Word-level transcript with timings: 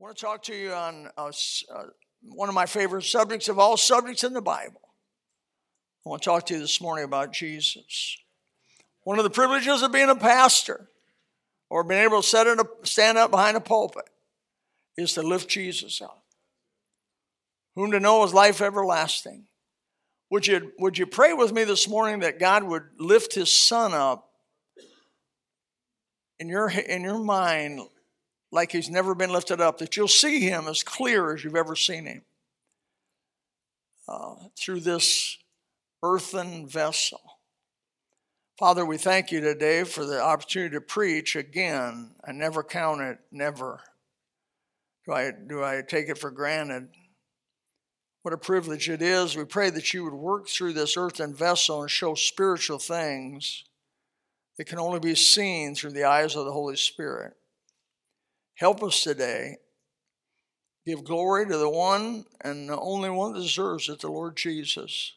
I 0.00 0.04
want 0.04 0.16
to 0.16 0.24
talk 0.24 0.42
to 0.44 0.54
you 0.54 0.72
on 0.72 1.08
uh, 1.16 1.32
uh, 1.74 1.84
one 2.22 2.48
of 2.48 2.54
my 2.54 2.66
favorite 2.66 3.02
subjects 3.02 3.48
of 3.48 3.58
all 3.58 3.76
subjects 3.76 4.22
in 4.22 4.32
the 4.32 4.40
Bible. 4.40 4.80
I 6.06 6.08
want 6.08 6.22
to 6.22 6.28
talk 6.28 6.46
to 6.46 6.54
you 6.54 6.60
this 6.60 6.80
morning 6.80 7.04
about 7.04 7.32
Jesus. 7.32 8.16
One 9.02 9.18
of 9.18 9.24
the 9.24 9.30
privileges 9.30 9.82
of 9.82 9.90
being 9.90 10.08
a 10.08 10.14
pastor 10.14 10.88
or 11.68 11.82
being 11.82 12.02
able 12.02 12.22
to 12.22 12.38
a, 12.38 12.86
stand 12.86 13.18
up 13.18 13.32
behind 13.32 13.56
a 13.56 13.60
pulpit 13.60 14.08
is 14.96 15.14
to 15.14 15.22
lift 15.22 15.48
Jesus 15.48 16.00
up. 16.00 16.22
Whom 17.74 17.90
to 17.90 17.98
know 17.98 18.22
is 18.22 18.32
life 18.32 18.60
everlasting. 18.60 19.46
Would 20.30 20.46
you, 20.46 20.72
would 20.78 20.96
you 20.96 21.06
pray 21.06 21.32
with 21.32 21.52
me 21.52 21.64
this 21.64 21.88
morning 21.88 22.20
that 22.20 22.38
God 22.38 22.62
would 22.62 22.84
lift 23.00 23.34
his 23.34 23.52
son 23.52 23.94
up 23.94 24.30
in 26.38 26.48
your, 26.48 26.70
in 26.70 27.02
your 27.02 27.18
mind 27.18 27.80
like 28.50 28.72
he's 28.72 28.90
never 28.90 29.14
been 29.14 29.32
lifted 29.32 29.60
up, 29.60 29.78
that 29.78 29.96
you'll 29.96 30.08
see 30.08 30.40
him 30.40 30.68
as 30.68 30.82
clear 30.82 31.34
as 31.34 31.44
you've 31.44 31.56
ever 31.56 31.76
seen 31.76 32.06
him 32.06 32.22
uh, 34.08 34.34
through 34.58 34.80
this 34.80 35.36
earthen 36.02 36.66
vessel. 36.66 37.20
Father, 38.58 38.84
we 38.84 38.96
thank 38.96 39.30
you 39.30 39.40
today 39.40 39.84
for 39.84 40.04
the 40.04 40.20
opportunity 40.20 40.74
to 40.74 40.80
preach 40.80 41.36
again. 41.36 42.14
I 42.26 42.32
never 42.32 42.64
count 42.64 43.00
it, 43.02 43.18
never. 43.30 43.80
Do 45.06 45.12
I, 45.12 45.30
do 45.30 45.62
I 45.62 45.82
take 45.86 46.08
it 46.08 46.18
for 46.18 46.30
granted? 46.30 46.88
What 48.22 48.34
a 48.34 48.38
privilege 48.38 48.90
it 48.90 49.00
is. 49.00 49.36
We 49.36 49.44
pray 49.44 49.70
that 49.70 49.94
you 49.94 50.04
would 50.04 50.12
work 50.12 50.48
through 50.48 50.72
this 50.72 50.96
earthen 50.96 51.34
vessel 51.34 51.82
and 51.82 51.90
show 51.90 52.14
spiritual 52.14 52.78
things 52.78 53.64
that 54.56 54.66
can 54.66 54.80
only 54.80 54.98
be 54.98 55.14
seen 55.14 55.74
through 55.74 55.92
the 55.92 56.04
eyes 56.04 56.34
of 56.34 56.44
the 56.44 56.52
Holy 56.52 56.76
Spirit. 56.76 57.34
Help 58.58 58.82
us 58.82 59.04
today. 59.04 59.58
Give 60.84 61.04
glory 61.04 61.46
to 61.46 61.56
the 61.56 61.70
one 61.70 62.24
and 62.40 62.68
the 62.68 62.76
only 62.76 63.08
one 63.08 63.32
that 63.32 63.40
deserves 63.40 63.88
it, 63.88 64.00
the 64.00 64.10
Lord 64.10 64.36
Jesus. 64.36 65.12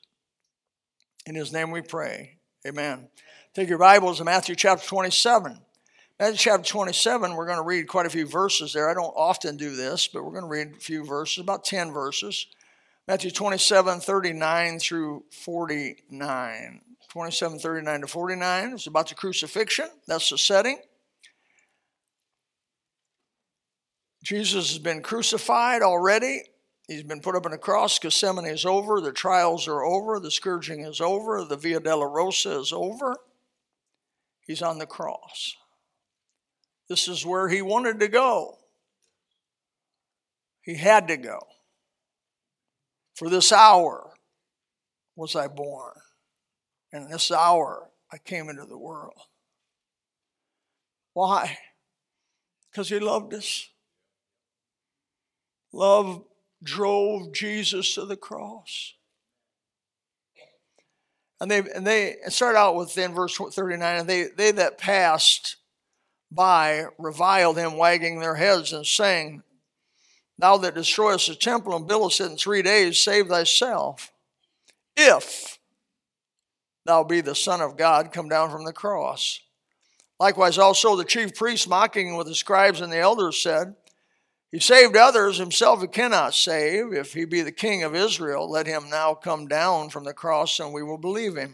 In 1.25 1.33
his 1.33 1.51
name 1.51 1.71
we 1.71 1.81
pray. 1.81 2.37
Amen. 2.67 3.09
Take 3.55 3.67
your 3.67 3.79
Bibles 3.79 4.19
to 4.19 4.25
Matthew 4.25 4.53
chapter 4.53 4.87
27. 4.87 5.57
Matthew 6.19 6.37
chapter 6.37 6.69
27, 6.69 7.35
we're 7.35 7.47
going 7.47 7.57
to 7.57 7.63
read 7.63 7.87
quite 7.87 8.05
a 8.05 8.11
few 8.11 8.27
verses 8.27 8.73
there. 8.73 8.87
I 8.87 8.93
don't 8.93 9.05
often 9.05 9.57
do 9.57 9.75
this, 9.75 10.07
but 10.07 10.23
we're 10.23 10.39
going 10.39 10.43
to 10.43 10.47
read 10.47 10.75
a 10.77 10.79
few 10.79 11.03
verses, 11.03 11.39
about 11.39 11.65
10 11.65 11.91
verses. 11.91 12.45
Matthew 13.07 13.31
27, 13.31 14.01
39 14.01 14.77
through 14.77 15.23
49. 15.31 16.81
27, 17.09 17.57
39 17.57 18.01
to 18.01 18.07
49 18.07 18.73
is 18.73 18.85
about 18.85 19.09
the 19.09 19.15
crucifixion. 19.15 19.89
That's 20.05 20.29
the 20.29 20.37
setting. 20.37 20.77
Jesus 24.23 24.69
has 24.69 24.79
been 24.79 25.01
crucified 25.01 25.81
already. 25.81 26.43
He's 26.87 27.03
been 27.03 27.21
put 27.21 27.35
up 27.35 27.45
on 27.45 27.53
a 27.53 27.57
cross. 27.57 27.99
Gethsemane 27.99 28.45
is 28.45 28.65
over. 28.65 29.01
The 29.01 29.11
trials 29.11 29.67
are 29.67 29.83
over. 29.83 30.19
The 30.19 30.31
scourging 30.31 30.81
is 30.81 30.99
over. 30.99 31.43
The 31.45 31.57
Via 31.57 31.79
Dolorosa 31.79 32.59
is 32.59 32.73
over. 32.73 33.15
He's 34.45 34.61
on 34.61 34.77
the 34.77 34.85
cross. 34.85 35.55
This 36.89 37.07
is 37.07 37.25
where 37.25 37.47
he 37.47 37.61
wanted 37.61 37.99
to 38.01 38.07
go. 38.07 38.57
He 40.61 40.75
had 40.75 41.07
to 41.07 41.17
go. 41.17 41.39
For 43.15 43.29
this 43.29 43.51
hour 43.51 44.11
was 45.15 45.35
I 45.35 45.47
born, 45.47 45.93
and 46.91 47.11
this 47.11 47.31
hour 47.31 47.89
I 48.11 48.17
came 48.17 48.49
into 48.49 48.65
the 48.65 48.77
world. 48.77 49.13
Why? 51.13 51.57
Because 52.69 52.89
he 52.89 52.99
loved 52.99 53.33
us. 53.33 53.69
Love 55.73 56.23
drove 56.63 57.31
Jesus 57.31 57.95
to 57.95 58.05
the 58.05 58.17
cross. 58.17 58.93
And 61.39 61.49
they 61.49 61.59
and 61.59 61.87
they 61.87 62.17
start 62.27 62.55
out 62.55 62.75
with 62.75 62.95
in 62.97 63.13
verse 63.13 63.35
39, 63.35 63.99
and 64.01 64.07
they, 64.07 64.25
they 64.25 64.51
that 64.51 64.77
passed 64.77 65.57
by 66.31 66.85
reviled 66.99 67.57
him, 67.57 67.77
wagging 67.77 68.19
their 68.19 68.35
heads 68.35 68.73
and 68.73 68.85
saying, 68.85 69.41
Thou 70.37 70.57
that 70.57 70.75
destroyest 70.75 71.27
the 71.27 71.35
temple 71.35 71.75
and 71.75 71.87
buildest 71.87 72.21
it 72.21 72.25
in 72.25 72.37
three 72.37 72.61
days, 72.61 72.99
save 72.99 73.27
thyself. 73.27 74.11
If 74.95 75.57
thou 76.85 77.03
be 77.03 77.21
the 77.21 77.35
Son 77.35 77.61
of 77.61 77.77
God, 77.77 78.13
come 78.13 78.29
down 78.29 78.51
from 78.51 78.63
the 78.63 78.73
cross. 78.73 79.39
Likewise, 80.19 80.59
also 80.59 80.95
the 80.95 81.03
chief 81.03 81.33
priests, 81.33 81.67
mocking 81.67 82.15
with 82.15 82.27
the 82.27 82.35
scribes 82.35 82.81
and 82.81 82.93
the 82.93 82.99
elders, 82.99 83.41
said, 83.41 83.75
he 84.51 84.59
saved 84.59 84.97
others, 84.97 85.37
himself 85.37 85.81
he 85.81 85.87
cannot 85.87 86.33
save. 86.33 86.91
If 86.91 87.13
he 87.13 87.23
be 87.23 87.41
the 87.41 87.53
king 87.53 87.83
of 87.83 87.95
Israel, 87.95 88.49
let 88.49 88.67
him 88.67 88.89
now 88.89 89.13
come 89.13 89.47
down 89.47 89.89
from 89.89 90.03
the 90.03 90.13
cross 90.13 90.59
and 90.59 90.73
we 90.73 90.83
will 90.83 90.97
believe 90.97 91.37
him. 91.37 91.53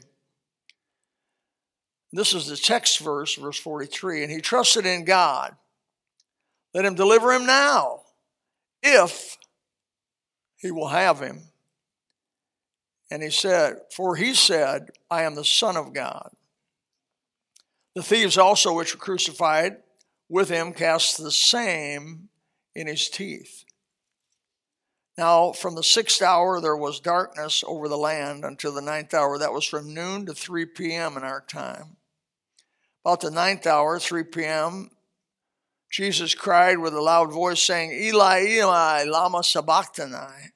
This 2.11 2.33
is 2.33 2.47
the 2.47 2.57
text 2.57 2.99
verse, 2.99 3.35
verse 3.35 3.59
43. 3.59 4.23
And 4.23 4.31
he 4.31 4.41
trusted 4.41 4.87
in 4.87 5.05
God. 5.05 5.55
Let 6.73 6.85
him 6.85 6.95
deliver 6.95 7.31
him 7.31 7.45
now, 7.45 8.01
if 8.81 9.37
he 10.57 10.71
will 10.71 10.87
have 10.87 11.19
him. 11.19 11.41
And 13.11 13.21
he 13.21 13.29
said, 13.29 13.77
For 13.95 14.15
he 14.15 14.33
said, 14.33 14.89
I 15.09 15.23
am 15.23 15.35
the 15.35 15.45
Son 15.45 15.77
of 15.77 15.93
God. 15.93 16.31
The 17.95 18.03
thieves 18.03 18.37
also, 18.37 18.73
which 18.73 18.93
were 18.93 18.99
crucified 18.99 19.77
with 20.29 20.49
him, 20.49 20.73
cast 20.73 21.17
the 21.17 21.31
same 21.31 22.29
in 22.77 22.85
his 22.85 23.09
teeth. 23.09 23.65
Now, 25.17 25.51
from 25.51 25.73
the 25.73 25.83
sixth 25.83 26.21
hour, 26.21 26.61
there 26.61 26.77
was 26.77 26.99
darkness 26.99 27.63
over 27.65 27.87
the 27.87 27.97
land 27.97 28.45
until 28.45 28.71
the 28.71 28.83
ninth 28.83 29.15
hour. 29.15 29.39
That 29.39 29.51
was 29.51 29.65
from 29.65 29.95
noon 29.95 30.27
to 30.27 30.35
3 30.35 30.67
p.m. 30.67 31.17
in 31.17 31.23
our 31.23 31.41
time. 31.41 31.97
About 33.03 33.21
the 33.21 33.31
ninth 33.31 33.65
hour, 33.65 33.97
3 33.97 34.23
p.m., 34.25 34.91
Jesus 35.89 36.35
cried 36.35 36.77
with 36.77 36.93
a 36.93 37.01
loud 37.01 37.31
voice, 37.31 37.61
saying, 37.61 37.93
Eli, 37.93 38.45
Eli, 38.45 39.03
Lama 39.05 39.41
Sabachthani. 39.41 40.51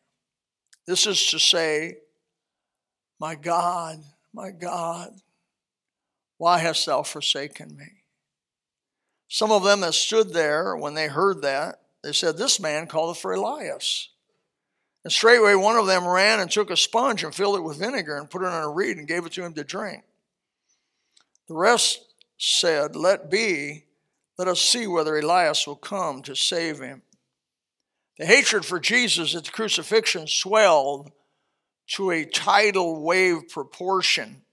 This 0.85 1.07
is 1.07 1.25
to 1.27 1.39
say, 1.39 1.95
My 3.19 3.33
God, 3.33 4.03
my 4.31 4.51
God, 4.51 5.09
why 6.37 6.59
hast 6.59 6.85
thou 6.85 7.01
forsaken 7.01 7.75
me? 7.75 8.03
Some 9.27 9.51
of 9.51 9.63
them 9.63 9.81
that 9.81 9.93
stood 9.95 10.33
there 10.33 10.75
when 10.75 10.93
they 10.93 11.07
heard 11.07 11.41
that 11.41 11.80
they 12.03 12.13
said, 12.13 12.37
This 12.37 12.59
man 12.59 12.87
calleth 12.87 13.17
for 13.17 13.33
Elias. 13.33 14.09
And 15.03 15.11
straightway 15.11 15.55
one 15.55 15.77
of 15.77 15.87
them 15.87 16.07
ran 16.07 16.39
and 16.39 16.49
took 16.49 16.69
a 16.69 16.77
sponge 16.77 17.23
and 17.23 17.33
filled 17.33 17.57
it 17.57 17.63
with 17.63 17.79
vinegar 17.79 18.17
and 18.17 18.29
put 18.29 18.43
it 18.43 18.47
on 18.47 18.63
a 18.63 18.69
reed 18.69 18.97
and 18.97 19.07
gave 19.07 19.25
it 19.25 19.33
to 19.33 19.43
him 19.43 19.53
to 19.53 19.63
drink. 19.63 20.03
The 21.47 21.55
rest 21.55 21.99
said, 22.37 22.95
Let 22.95 23.29
be, 23.29 23.85
let 24.37 24.47
us 24.47 24.61
see 24.61 24.87
whether 24.87 25.17
Elias 25.17 25.65
will 25.65 25.75
come 25.75 26.21
to 26.23 26.35
save 26.35 26.79
him. 26.79 27.01
The 28.17 28.25
hatred 28.25 28.65
for 28.65 28.79
Jesus 28.79 29.35
at 29.35 29.45
the 29.45 29.51
crucifixion 29.51 30.27
swelled 30.27 31.11
to 31.95 32.11
a 32.11 32.25
tidal 32.25 33.03
wave 33.03 33.49
proportion 33.49 34.43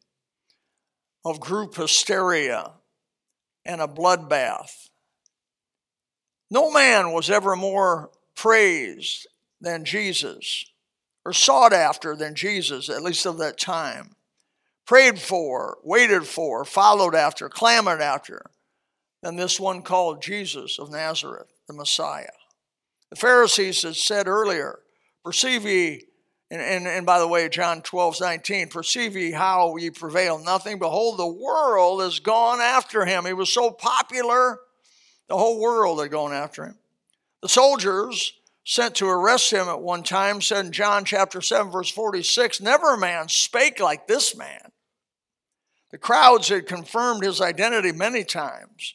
of 1.25 1.41
group 1.41 1.77
hysteria 1.77 2.73
and 3.65 3.81
a 3.81 3.87
bloodbath. 3.87 4.88
No 6.51 6.71
man 6.71 7.13
was 7.13 7.31
ever 7.31 7.57
more 7.57 8.11
praised 8.35 9.27
than 9.61 9.85
Jesus, 9.85 10.65
or 11.25 11.33
sought 11.33 11.73
after 11.73 12.17
than 12.17 12.35
Jesus, 12.35 12.89
at 12.89 13.03
least 13.03 13.27
of 13.27 13.39
that 13.39 13.59
time. 13.59 14.15
Prayed 14.87 15.19
for, 15.19 15.79
waited 15.83 16.27
for, 16.27 16.65
followed 16.65 17.15
after, 17.15 17.49
clamored 17.49 18.01
after, 18.01 18.47
than 19.23 19.37
this 19.37 19.61
one 19.61 19.83
called 19.83 20.23
Jesus 20.23 20.79
of 20.79 20.91
Nazareth, 20.91 21.53
the 21.67 21.75
Messiah. 21.75 22.27
The 23.11 23.17
Pharisees 23.17 23.83
had 23.83 23.97
said 23.97 24.29
earlier, 24.29 24.81
Perceive 25.25 25.67
ye, 25.67 26.05
and, 26.51 26.62
and, 26.62 26.87
and 26.87 27.05
by 27.05 27.19
the 27.19 27.29
way, 27.29 27.49
John 27.51 27.83
12, 27.83 28.19
19, 28.21 28.69
perceive 28.69 29.17
ye 29.17 29.33
how 29.33 29.77
ye 29.77 29.91
prevail 29.91 30.39
nothing. 30.39 30.79
Behold, 30.79 31.19
the 31.19 31.27
world 31.27 32.01
has 32.01 32.21
gone 32.21 32.61
after 32.61 33.05
him. 33.05 33.27
He 33.27 33.35
was 33.35 33.53
so 33.53 33.71
popular 33.71 34.61
the 35.29 35.37
whole 35.37 35.61
world 35.61 36.01
had 36.01 36.11
gone 36.11 36.33
after 36.33 36.65
him. 36.65 36.77
The 37.43 37.49
soldiers 37.49 38.33
sent 38.65 38.97
to 38.97 39.09
arrest 39.09 39.51
him 39.53 39.69
at 39.69 39.81
one 39.81 40.03
time 40.03 40.41
said 40.41 40.67
in 40.67 40.73
John 40.73 41.05
chapter 41.05 41.41
7, 41.41 41.71
verse 41.71 41.91
46, 41.91 42.61
Never 42.61 42.95
a 42.95 42.99
man 42.99 43.29
spake 43.29 43.81
like 43.81 44.07
this 44.07 44.37
man. 44.37 44.73
The 45.91 45.99
crowds 45.99 46.49
had 46.49 46.67
confirmed 46.67 47.25
his 47.25 47.41
identity 47.41 47.93
many 47.93 48.25
times. 48.25 48.95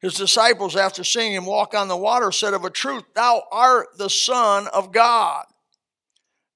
His 0.00 0.14
disciples, 0.14 0.76
after 0.76 1.04
seeing 1.04 1.32
him 1.32 1.46
walk 1.46 1.74
on 1.74 1.88
the 1.88 1.96
water, 1.96 2.32
said 2.32 2.52
of 2.52 2.64
a 2.64 2.70
truth, 2.70 3.04
Thou 3.14 3.42
art 3.50 3.96
the 3.96 4.10
Son 4.10 4.66
of 4.68 4.92
God. 4.92 5.46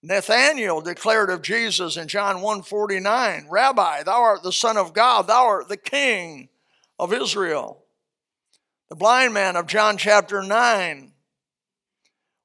Nathanael 0.03 0.81
declared 0.81 1.31
of 1.31 1.43
Jesus 1.43 1.97
in 1.97 2.09
John 2.09 2.41
1:49, 2.41 3.47
Rabbi, 3.49 4.03
thou 4.03 4.23
art 4.23 4.43
the 4.43 4.53
Son 4.53 4.77
of 4.77 4.93
God, 4.93 5.27
thou 5.27 5.47
art 5.47 5.69
the 5.69 5.77
King 5.77 6.49
of 6.99 7.13
Israel. 7.13 7.85
The 8.91 8.97
blind 8.97 9.33
man 9.33 9.57
of 9.57 9.67
John 9.67 9.97
chapter 9.97 10.43
9 10.43 11.13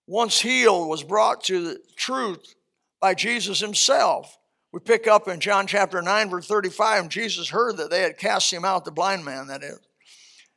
once 0.08 0.40
healed, 0.40 0.88
was 0.88 1.04
brought 1.04 1.44
to 1.46 1.64
the 1.64 1.80
truth 1.96 2.56
by 3.02 3.14
Jesus 3.14 3.60
himself. 3.60 4.38
We 4.72 4.80
pick 4.80 5.08
up 5.08 5.28
in 5.28 5.40
John 5.40 5.68
chapter 5.68 6.02
9, 6.02 6.30
verse 6.30 6.48
35, 6.48 7.04
and 7.04 7.12
Jesus 7.12 7.50
heard 7.50 7.78
that 7.78 7.90
they 7.90 8.02
had 8.02 8.18
cast 8.18 8.52
him 8.52 8.66
out, 8.66 8.86
the 8.86 8.92
blind 8.92 9.24
man, 9.26 9.48
that 9.48 9.64
is. 9.64 9.80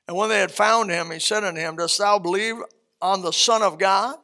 And 0.06 0.17
when 0.17 0.29
they 0.29 0.40
had 0.40 0.50
found 0.50 0.90
him, 0.90 1.11
he 1.11 1.19
said 1.19 1.44
unto 1.44 1.61
him, 1.61 1.76
Dost 1.76 1.99
thou 1.99 2.19
believe 2.19 2.56
on 3.00 3.23
the 3.23 3.32
Son 3.32 3.62
of 3.62 3.79
God? 3.79 4.17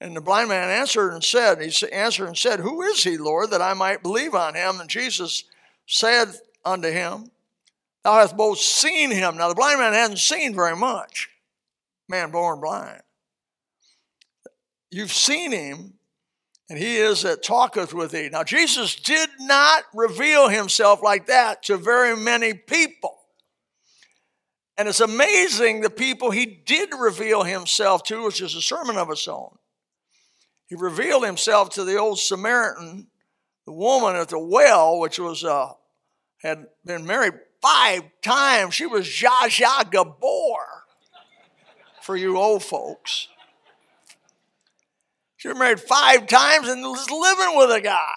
And 0.00 0.16
the 0.16 0.20
blind 0.20 0.48
man 0.48 0.68
answered 0.68 1.10
and 1.10 1.22
said, 1.22 1.60
He 1.60 1.92
answered 1.92 2.26
and 2.26 2.38
said, 2.38 2.60
Who 2.60 2.82
is 2.82 3.04
he, 3.04 3.18
Lord, 3.18 3.50
that 3.50 3.62
I 3.62 3.74
might 3.74 4.02
believe 4.02 4.34
on 4.34 4.54
him? 4.54 4.80
And 4.80 4.88
Jesus 4.88 5.44
said 5.86 6.28
unto 6.64 6.90
him, 6.90 7.30
Thou 8.04 8.14
hast 8.14 8.36
both 8.36 8.58
seen 8.58 9.10
him. 9.10 9.36
Now 9.36 9.48
the 9.48 9.54
blind 9.54 9.78
man 9.78 9.92
hadn't 9.92 10.18
seen 10.18 10.54
very 10.54 10.76
much. 10.76 11.28
Man 12.08 12.30
born 12.30 12.60
blind. 12.60 13.02
You've 14.90 15.12
seen 15.12 15.52
him, 15.52 15.94
and 16.68 16.78
he 16.78 16.96
is 16.96 17.22
that 17.22 17.42
talketh 17.42 17.94
with 17.94 18.10
thee. 18.10 18.28
Now 18.30 18.44
Jesus 18.44 18.96
did 18.96 19.30
not 19.38 19.84
reveal 19.94 20.48
himself 20.48 21.02
like 21.02 21.26
that 21.26 21.62
to 21.64 21.76
very 21.76 22.16
many 22.16 22.54
people. 22.54 23.18
And 24.76 24.88
it's 24.88 25.00
amazing 25.00 25.80
the 25.80 25.90
people 25.90 26.30
he 26.30 26.46
did 26.46 26.90
reveal 26.98 27.44
himself 27.44 28.02
to, 28.04 28.24
which 28.24 28.40
is 28.40 28.54
a 28.54 28.62
sermon 28.62 28.96
of 28.96 29.10
its 29.10 29.28
own. 29.28 29.56
He 30.66 30.74
revealed 30.74 31.24
himself 31.24 31.70
to 31.70 31.84
the 31.84 31.98
old 31.98 32.18
Samaritan, 32.18 33.08
the 33.66 33.72
woman 33.72 34.16
at 34.16 34.28
the 34.28 34.38
well, 34.38 34.98
which 34.98 35.18
was 35.18 35.44
uh, 35.44 35.72
had 36.42 36.66
been 36.84 37.06
married 37.06 37.34
five 37.62 38.02
times. 38.20 38.74
She 38.74 38.86
was 38.86 39.06
Zsa 39.06 39.48
Zsa 39.48 39.90
Gabor 39.90 40.84
for 42.02 42.16
you 42.16 42.36
old 42.36 42.62
folks. 42.62 43.28
She 45.36 45.48
was 45.48 45.56
married 45.56 45.80
five 45.80 46.26
times 46.26 46.68
and 46.68 46.82
was 46.82 47.10
living 47.10 47.56
with 47.58 47.70
a 47.70 47.80
guy. 47.80 48.16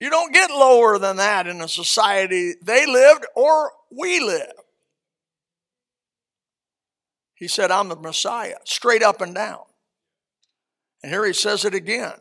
You 0.00 0.10
don't 0.10 0.34
get 0.34 0.50
lower 0.50 0.98
than 0.98 1.16
that 1.16 1.46
in 1.46 1.60
a 1.60 1.68
society 1.68 2.54
they 2.62 2.86
lived 2.86 3.24
or 3.36 3.70
we 3.90 4.20
live. 4.20 4.52
He 7.34 7.48
said, 7.48 7.70
I'm 7.70 7.88
the 7.88 7.96
Messiah, 7.96 8.56
straight 8.64 9.02
up 9.02 9.20
and 9.20 9.34
down. 9.34 9.62
And 11.02 11.10
here 11.10 11.24
he 11.24 11.32
says 11.32 11.64
it 11.64 11.74
again. 11.74 12.14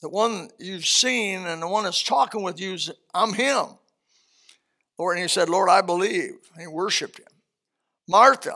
The 0.00 0.08
one 0.08 0.48
you've 0.58 0.86
seen 0.86 1.46
and 1.46 1.60
the 1.60 1.68
one 1.68 1.84
that's 1.84 2.02
talking 2.02 2.42
with 2.42 2.58
you, 2.58 2.72
is, 2.74 2.90
I'm 3.12 3.34
him. 3.34 3.66
Lord, 5.00 5.16
and 5.16 5.22
he 5.24 5.28
said, 5.28 5.48
Lord, 5.48 5.70
I 5.70 5.80
believe. 5.80 6.34
And 6.52 6.60
he 6.60 6.66
worshiped 6.66 7.18
him. 7.18 7.26
Martha, 8.06 8.54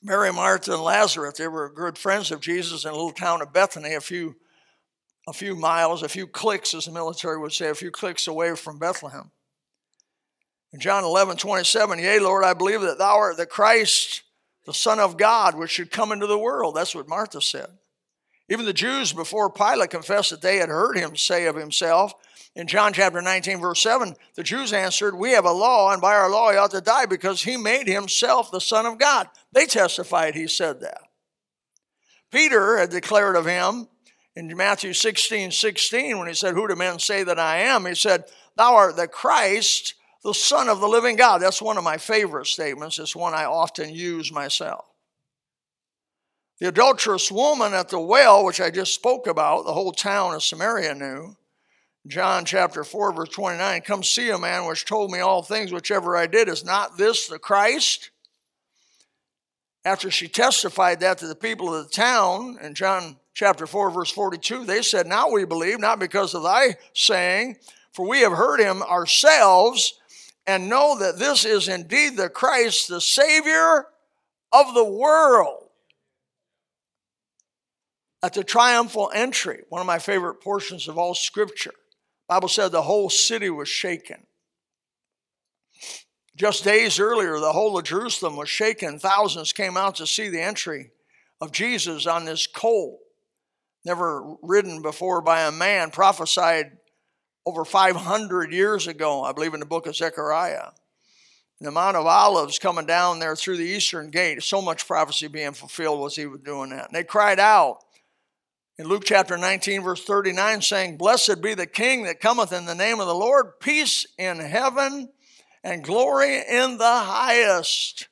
Mary, 0.00 0.32
Martha, 0.32 0.74
and 0.74 0.82
Lazarus, 0.82 1.36
they 1.36 1.48
were 1.48 1.68
good 1.68 1.98
friends 1.98 2.30
of 2.30 2.40
Jesus 2.40 2.84
in 2.84 2.90
a 2.90 2.94
little 2.94 3.10
town 3.10 3.42
of 3.42 3.52
Bethany, 3.52 3.94
a 3.94 4.00
few, 4.00 4.36
a 5.26 5.32
few 5.32 5.56
miles, 5.56 6.04
a 6.04 6.08
few 6.08 6.28
clicks, 6.28 6.74
as 6.74 6.84
the 6.84 6.92
military 6.92 7.38
would 7.38 7.52
say, 7.52 7.68
a 7.68 7.74
few 7.74 7.90
clicks 7.90 8.28
away 8.28 8.54
from 8.54 8.78
Bethlehem. 8.78 9.32
In 10.72 10.78
John 10.78 11.02
11, 11.02 11.38
27, 11.38 11.98
Yea, 11.98 12.20
Lord, 12.20 12.44
I 12.44 12.54
believe 12.54 12.82
that 12.82 12.98
thou 12.98 13.16
art 13.16 13.36
the 13.36 13.44
Christ, 13.44 14.22
the 14.64 14.72
Son 14.72 15.00
of 15.00 15.16
God, 15.16 15.56
which 15.56 15.72
should 15.72 15.90
come 15.90 16.12
into 16.12 16.28
the 16.28 16.38
world. 16.38 16.76
That's 16.76 16.94
what 16.94 17.08
Martha 17.08 17.40
said. 17.40 17.66
Even 18.48 18.64
the 18.64 18.72
Jews 18.72 19.12
before 19.12 19.50
Pilate 19.50 19.90
confessed 19.90 20.30
that 20.30 20.40
they 20.40 20.58
had 20.58 20.68
heard 20.68 20.96
him 20.96 21.16
say 21.16 21.46
of 21.46 21.56
himself, 21.56 22.14
in 22.54 22.66
John 22.66 22.92
chapter 22.92 23.22
19, 23.22 23.60
verse 23.60 23.80
7, 23.80 24.14
the 24.34 24.42
Jews 24.42 24.72
answered, 24.72 25.14
We 25.14 25.30
have 25.30 25.46
a 25.46 25.52
law, 25.52 25.90
and 25.90 26.02
by 26.02 26.14
our 26.14 26.30
law 26.30 26.50
he 26.50 26.58
ought 26.58 26.72
to 26.72 26.82
die 26.82 27.06
because 27.06 27.42
he 27.42 27.56
made 27.56 27.86
himself 27.86 28.50
the 28.50 28.60
Son 28.60 28.84
of 28.84 28.98
God. 28.98 29.28
They 29.52 29.64
testified 29.64 30.34
he 30.34 30.46
said 30.46 30.80
that. 30.80 31.00
Peter 32.30 32.76
had 32.76 32.90
declared 32.90 33.36
of 33.36 33.46
him 33.46 33.88
in 34.36 34.54
Matthew 34.54 34.92
16, 34.92 35.50
16, 35.50 36.18
when 36.18 36.28
he 36.28 36.34
said, 36.34 36.54
Who 36.54 36.68
do 36.68 36.76
men 36.76 36.98
say 36.98 37.24
that 37.24 37.38
I 37.38 37.58
am? 37.58 37.86
He 37.86 37.94
said, 37.94 38.24
Thou 38.56 38.74
art 38.74 38.96
the 38.96 39.08
Christ, 39.08 39.94
the 40.22 40.34
Son 40.34 40.68
of 40.68 40.80
the 40.80 40.88
living 40.88 41.16
God. 41.16 41.38
That's 41.38 41.62
one 41.62 41.78
of 41.78 41.84
my 41.84 41.96
favorite 41.96 42.46
statements. 42.46 42.98
It's 42.98 43.16
one 43.16 43.32
I 43.32 43.44
often 43.44 43.90
use 43.90 44.30
myself. 44.30 44.84
The 46.60 46.68
adulterous 46.68 47.32
woman 47.32 47.72
at 47.72 47.88
the 47.88 47.98
well, 47.98 48.44
which 48.44 48.60
I 48.60 48.70
just 48.70 48.94
spoke 48.94 49.26
about, 49.26 49.64
the 49.64 49.72
whole 49.72 49.92
town 49.92 50.34
of 50.34 50.42
Samaria 50.42 50.94
knew, 50.94 51.36
John 52.06 52.44
chapter 52.44 52.82
4, 52.82 53.12
verse 53.12 53.28
29 53.28 53.82
Come 53.82 54.02
see 54.02 54.30
a 54.30 54.38
man 54.38 54.66
which 54.66 54.84
told 54.84 55.10
me 55.10 55.20
all 55.20 55.42
things, 55.42 55.72
whichever 55.72 56.16
I 56.16 56.26
did. 56.26 56.48
Is 56.48 56.64
not 56.64 56.96
this 56.98 57.28
the 57.28 57.38
Christ? 57.38 58.10
After 59.84 60.10
she 60.10 60.28
testified 60.28 61.00
that 61.00 61.18
to 61.18 61.26
the 61.26 61.34
people 61.34 61.74
of 61.74 61.84
the 61.84 61.90
town 61.90 62.58
in 62.62 62.74
John 62.74 63.16
chapter 63.34 63.66
4, 63.66 63.90
verse 63.90 64.10
42, 64.10 64.64
they 64.64 64.82
said, 64.82 65.06
Now 65.06 65.30
we 65.30 65.44
believe, 65.44 65.80
not 65.80 65.98
because 65.98 66.34
of 66.34 66.42
thy 66.42 66.76
saying, 66.94 67.56
for 67.92 68.08
we 68.08 68.20
have 68.20 68.32
heard 68.32 68.60
him 68.60 68.82
ourselves 68.82 69.94
and 70.46 70.68
know 70.68 70.98
that 70.98 71.18
this 71.18 71.44
is 71.44 71.68
indeed 71.68 72.16
the 72.16 72.28
Christ, 72.28 72.88
the 72.88 73.00
Savior 73.00 73.86
of 74.52 74.74
the 74.74 74.84
world. 74.84 75.68
At 78.24 78.34
the 78.34 78.44
triumphal 78.44 79.10
entry, 79.12 79.62
one 79.68 79.80
of 79.80 79.86
my 79.86 79.98
favorite 79.98 80.40
portions 80.40 80.86
of 80.86 80.96
all 80.96 81.14
scripture, 81.14 81.74
Bible 82.32 82.48
said 82.48 82.72
the 82.72 82.80
whole 82.80 83.10
city 83.10 83.50
was 83.50 83.68
shaken. 83.68 84.16
Just 86.34 86.64
days 86.64 86.98
earlier, 86.98 87.38
the 87.38 87.52
whole 87.52 87.76
of 87.76 87.84
Jerusalem 87.84 88.36
was 88.36 88.48
shaken. 88.48 88.98
Thousands 88.98 89.52
came 89.52 89.76
out 89.76 89.96
to 89.96 90.06
see 90.06 90.30
the 90.30 90.40
entry 90.40 90.92
of 91.42 91.52
Jesus 91.52 92.06
on 92.06 92.24
this 92.24 92.46
colt, 92.46 93.00
never 93.84 94.36
ridden 94.40 94.80
before 94.80 95.20
by 95.20 95.42
a 95.42 95.52
man, 95.52 95.90
prophesied 95.90 96.78
over 97.44 97.66
500 97.66 98.50
years 98.50 98.86
ago, 98.86 99.24
I 99.24 99.32
believe 99.32 99.52
in 99.52 99.60
the 99.60 99.66
book 99.66 99.86
of 99.86 99.94
Zechariah. 99.94 100.70
The 101.60 101.70
Mount 101.70 101.98
of 101.98 102.06
Olives 102.06 102.58
coming 102.58 102.86
down 102.86 103.18
there 103.18 103.36
through 103.36 103.58
the 103.58 103.64
eastern 103.64 104.10
gate, 104.10 104.42
so 104.42 104.62
much 104.62 104.86
prophecy 104.86 105.28
being 105.28 105.52
fulfilled 105.52 106.00
was 106.00 106.16
he 106.16 106.24
was 106.24 106.40
doing 106.40 106.70
that. 106.70 106.86
And 106.86 106.94
they 106.94 107.04
cried 107.04 107.38
out, 107.38 107.80
in 108.78 108.86
Luke 108.86 109.04
chapter 109.04 109.36
19, 109.36 109.82
verse 109.82 110.02
39, 110.04 110.62
saying, 110.62 110.96
Blessed 110.96 111.42
be 111.42 111.54
the 111.54 111.66
King 111.66 112.04
that 112.04 112.20
cometh 112.20 112.52
in 112.52 112.64
the 112.64 112.74
name 112.74 113.00
of 113.00 113.06
the 113.06 113.14
Lord, 113.14 113.60
peace 113.60 114.06
in 114.18 114.38
heaven 114.38 115.10
and 115.62 115.84
glory 115.84 116.36
in 116.36 116.78
the 116.78 116.84
highest. 116.84 118.08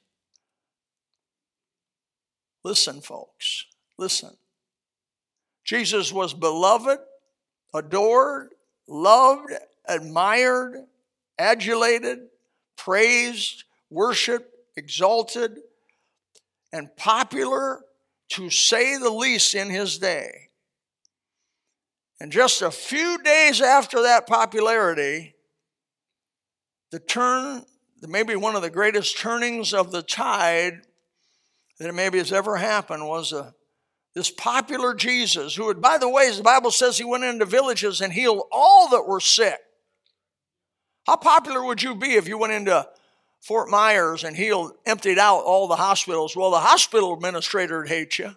Listen, 2.62 3.00
folks, 3.00 3.64
listen. 3.98 4.36
Jesus 5.64 6.12
was 6.12 6.34
beloved, 6.34 6.98
adored, 7.72 8.50
loved, 8.86 9.52
admired, 9.86 10.84
adulated, 11.38 12.19
praised, 12.76 13.64
worshiped, 13.88 14.55
exalted, 14.76 15.58
and 16.72 16.94
popular, 16.96 17.81
to 18.29 18.50
say 18.50 18.98
the 18.98 19.10
least, 19.10 19.55
in 19.55 19.70
his 19.70 19.98
day. 19.98 20.49
And 22.20 22.31
just 22.31 22.60
a 22.60 22.70
few 22.70 23.19
days 23.22 23.62
after 23.62 24.03
that 24.03 24.27
popularity, 24.27 25.34
the 26.91 26.98
turn, 26.98 27.65
maybe 28.03 28.36
one 28.36 28.55
of 28.55 28.62
the 28.62 28.70
greatest 28.70 29.19
turnings 29.19 29.72
of 29.72 29.91
the 29.91 30.03
tide 30.03 30.82
that 31.79 31.94
maybe 31.94 32.19
has 32.19 32.31
ever 32.31 32.56
happened 32.56 33.08
was 33.08 33.32
a, 33.32 33.55
this 34.15 34.31
popular 34.31 34.93
Jesus, 34.93 35.55
who 35.55 35.69
had, 35.69 35.81
by 35.81 35.96
the 35.96 36.08
way, 36.08 36.31
the 36.31 36.43
Bible 36.43 36.70
says 36.70 36.98
he 36.98 37.05
went 37.05 37.24
into 37.24 37.46
villages 37.46 38.03
and 38.03 38.12
healed 38.12 38.43
all 38.53 38.91
that 38.91 39.06
were 39.06 39.20
sick. 39.20 39.58
How 41.06 41.17
popular 41.17 41.65
would 41.65 41.82
you 41.82 41.94
be 41.94 42.17
if 42.17 42.29
you 42.29 42.36
went 42.36 42.53
into 42.53 42.86
Fort 43.41 43.70
Myers 43.70 44.24
and 44.24 44.36
healed, 44.36 44.72
emptied 44.84 45.19
out 45.19 45.44
all 45.44 45.69
the 45.69 45.77
hospitals? 45.77 46.36
Well, 46.36 46.50
the 46.50 46.60
hospital 46.60 47.15
administrator 47.15 47.79
would 47.79 47.89
hate 47.89 48.19
you. 48.19 48.36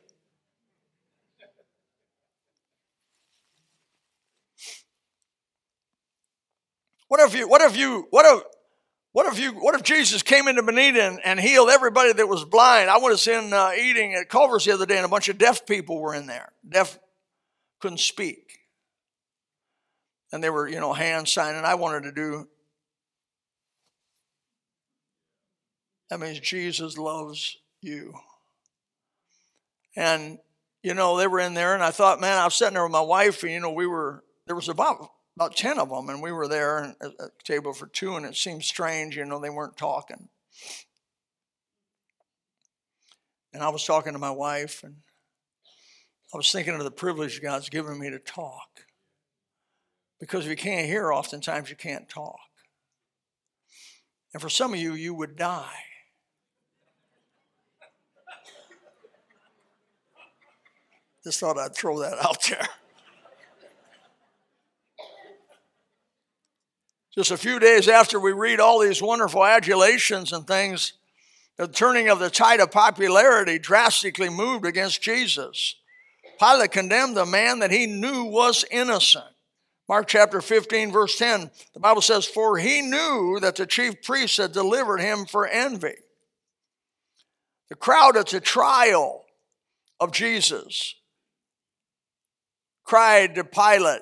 What 7.13 7.21
if 7.21 7.35
you, 7.35 7.47
what 7.47 7.61
if 7.61 7.77
you, 7.77 8.07
what 8.09 8.25
if, 8.25 8.43
what 9.11 9.31
if 9.31 9.39
you, 9.39 9.51
what 9.51 9.75
if 9.75 9.83
Jesus 9.83 10.23
came 10.23 10.47
into 10.47 10.63
Bonita 10.63 11.03
and, 11.03 11.19
and 11.23 11.39
healed 11.39 11.69
everybody 11.69 12.11
that 12.11 12.27
was 12.27 12.43
blind? 12.43 12.89
I 12.89 12.97
was 12.97 13.27
in 13.27 13.53
uh, 13.53 13.69
eating 13.79 14.15
at 14.15 14.29
Culver's 14.29 14.65
the 14.65 14.71
other 14.71 14.87
day 14.87 14.95
and 14.95 15.05
a 15.05 15.09
bunch 15.09 15.29
of 15.29 15.37
deaf 15.37 15.67
people 15.67 16.01
were 16.01 16.15
in 16.15 16.25
there. 16.25 16.51
Deaf, 16.67 16.97
couldn't 17.79 17.99
speak. 17.99 18.61
And 20.31 20.43
they 20.43 20.49
were, 20.49 20.67
you 20.67 20.79
know, 20.79 20.91
hand 20.91 21.27
signing. 21.27 21.63
I 21.63 21.75
wanted 21.75 22.01
to 22.05 22.11
do, 22.13 22.47
that 26.09 26.19
means 26.19 26.39
Jesus 26.39 26.97
loves 26.97 27.57
you. 27.79 28.15
And, 29.95 30.39
you 30.81 30.95
know, 30.95 31.15
they 31.17 31.27
were 31.27 31.41
in 31.41 31.53
there 31.53 31.75
and 31.75 31.83
I 31.83 31.91
thought, 31.91 32.19
man, 32.19 32.39
I 32.39 32.45
was 32.45 32.55
sitting 32.55 32.73
there 32.73 32.81
with 32.81 32.91
my 32.91 33.01
wife 33.01 33.43
and, 33.43 33.51
you 33.51 33.59
know, 33.59 33.71
we 33.71 33.85
were, 33.85 34.23
there 34.47 34.55
was 34.55 34.67
about 34.67 35.11
about 35.35 35.55
10 35.55 35.79
of 35.79 35.89
them, 35.89 36.09
and 36.09 36.21
we 36.21 36.31
were 36.31 36.47
there 36.47 36.95
at 37.01 37.11
a 37.19 37.29
table 37.43 37.73
for 37.73 37.87
two, 37.87 38.15
and 38.15 38.25
it 38.25 38.35
seemed 38.35 38.63
strange, 38.63 39.17
you 39.17 39.25
know, 39.25 39.39
they 39.39 39.49
weren't 39.49 39.77
talking. 39.77 40.29
And 43.53 43.63
I 43.63 43.69
was 43.69 43.85
talking 43.85 44.13
to 44.13 44.19
my 44.19 44.31
wife, 44.31 44.83
and 44.83 44.97
I 46.33 46.37
was 46.37 46.51
thinking 46.51 46.75
of 46.75 46.83
the 46.83 46.91
privilege 46.91 47.41
God's 47.41 47.69
given 47.69 47.99
me 47.99 48.09
to 48.09 48.19
talk. 48.19 48.85
Because 50.19 50.45
if 50.45 50.49
you 50.49 50.55
can't 50.55 50.87
hear, 50.87 51.11
oftentimes 51.11 51.69
you 51.69 51.75
can't 51.75 52.07
talk. 52.07 52.39
And 54.33 54.41
for 54.41 54.49
some 54.49 54.73
of 54.73 54.79
you, 54.79 54.93
you 54.93 55.13
would 55.13 55.35
die. 55.35 55.83
Just 61.23 61.39
thought 61.39 61.57
I'd 61.57 61.75
throw 61.75 61.99
that 61.99 62.17
out 62.19 62.43
there. 62.49 62.67
Just 67.15 67.31
a 67.31 67.37
few 67.37 67.59
days 67.59 67.87
after 67.87 68.19
we 68.19 68.31
read 68.31 68.59
all 68.59 68.79
these 68.79 69.01
wonderful 69.01 69.45
adulations 69.45 70.33
and 70.33 70.47
things, 70.47 70.93
the 71.57 71.67
turning 71.67 72.09
of 72.09 72.17
the 72.17 72.31
tide 72.31 72.59
of 72.59 72.71
popularity 72.71 73.59
drastically 73.59 74.29
moved 74.29 74.65
against 74.65 75.01
Jesus. 75.01 75.75
Pilate 76.39 76.71
condemned 76.71 77.17
a 77.17 77.25
man 77.25 77.59
that 77.59 77.69
he 77.69 77.85
knew 77.85 78.23
was 78.23 78.65
innocent. 78.71 79.25
Mark 79.87 80.07
chapter 80.07 80.41
15, 80.41 80.91
verse 80.91 81.17
10, 81.17 81.51
the 81.73 81.79
Bible 81.79 82.01
says, 82.01 82.25
For 82.25 82.57
he 82.57 82.81
knew 82.81 83.37
that 83.41 83.57
the 83.57 83.67
chief 83.67 84.01
priests 84.01 84.37
had 84.37 84.51
delivered 84.51 84.99
him 84.99 85.25
for 85.25 85.45
envy. 85.45 85.95
The 87.69 87.75
crowd 87.75 88.17
at 88.17 88.27
the 88.27 88.39
trial 88.39 89.25
of 89.99 90.11
Jesus 90.11 90.95
cried 92.83 93.35
to 93.35 93.43
Pilate, 93.43 94.01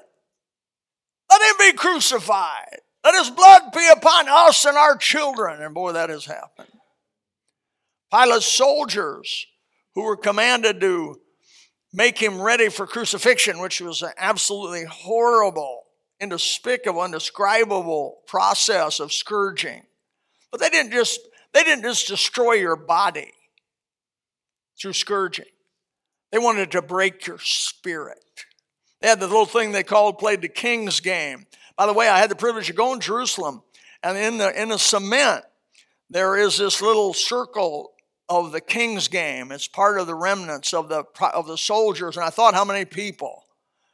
Let 1.29 1.41
him 1.41 1.55
be 1.59 1.73
crucified. 1.73 2.79
Let 3.03 3.15
his 3.15 3.29
blood 3.29 3.71
be 3.73 3.87
upon 3.89 4.27
us 4.29 4.65
and 4.65 4.77
our 4.77 4.95
children. 4.95 5.61
And 5.61 5.73
boy, 5.73 5.93
that 5.93 6.09
has 6.09 6.25
happened. 6.25 6.69
Pilate's 8.11 8.45
soldiers, 8.45 9.47
who 9.95 10.03
were 10.03 10.17
commanded 10.17 10.79
to 10.81 11.19
make 11.93 12.17
him 12.17 12.41
ready 12.41 12.69
for 12.69 12.87
crucifixion, 12.87 13.59
which 13.59 13.81
was 13.81 14.01
an 14.01 14.11
absolutely 14.17 14.85
horrible, 14.85 15.83
indescribable, 16.19 17.03
indescribable 17.03 18.19
process 18.27 18.99
of 18.99 19.11
scourging. 19.11 19.83
But 20.51 20.59
they 20.59 20.69
didn't 20.69 20.91
just 20.91 21.19
they 21.53 21.63
didn't 21.63 21.83
just 21.83 22.07
destroy 22.07 22.53
your 22.53 22.75
body 22.75 23.31
through 24.79 24.93
scourging. 24.93 25.45
They 26.31 26.37
wanted 26.37 26.71
to 26.71 26.81
break 26.81 27.27
your 27.27 27.39
spirit. 27.39 28.19
They 29.01 29.09
had 29.09 29.19
the 29.19 29.27
little 29.27 29.45
thing 29.45 29.71
they 29.71 29.83
called 29.83 30.17
played 30.17 30.41
the 30.41 30.47
king's 30.47 30.99
game. 30.99 31.45
By 31.81 31.87
the 31.87 31.93
way, 31.93 32.07
I 32.07 32.19
had 32.19 32.29
the 32.29 32.35
privilege 32.35 32.69
of 32.69 32.75
going 32.75 32.99
to 32.99 33.05
Jerusalem, 33.07 33.63
and 34.03 34.15
in 34.15 34.37
the 34.37 34.61
in 34.61 34.69
the 34.69 34.77
cement 34.77 35.43
there 36.11 36.37
is 36.37 36.59
this 36.59 36.79
little 36.79 37.11
circle 37.11 37.93
of 38.29 38.51
the 38.51 38.61
king's 38.61 39.07
game. 39.07 39.51
It's 39.51 39.67
part 39.67 39.99
of 39.99 40.05
the 40.05 40.13
remnants 40.13 40.75
of 40.75 40.89
the 40.89 41.05
of 41.33 41.47
the 41.47 41.57
soldiers, 41.57 42.17
and 42.17 42.23
I 42.23 42.29
thought 42.29 42.53
how 42.53 42.65
many 42.65 42.85
people 42.85 43.45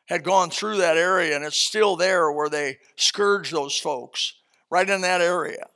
had 0.08 0.26
gone 0.26 0.50
through 0.50 0.80
that 0.80 0.98
area, 0.98 1.34
and 1.34 1.46
it's 1.46 1.56
still 1.56 1.96
there 1.96 2.30
where 2.30 2.50
they 2.50 2.80
scourge 2.98 3.52
those 3.52 3.80
folks 3.80 4.34
right 4.70 4.90
in 4.90 5.00
that 5.00 5.22
area. 5.22 5.68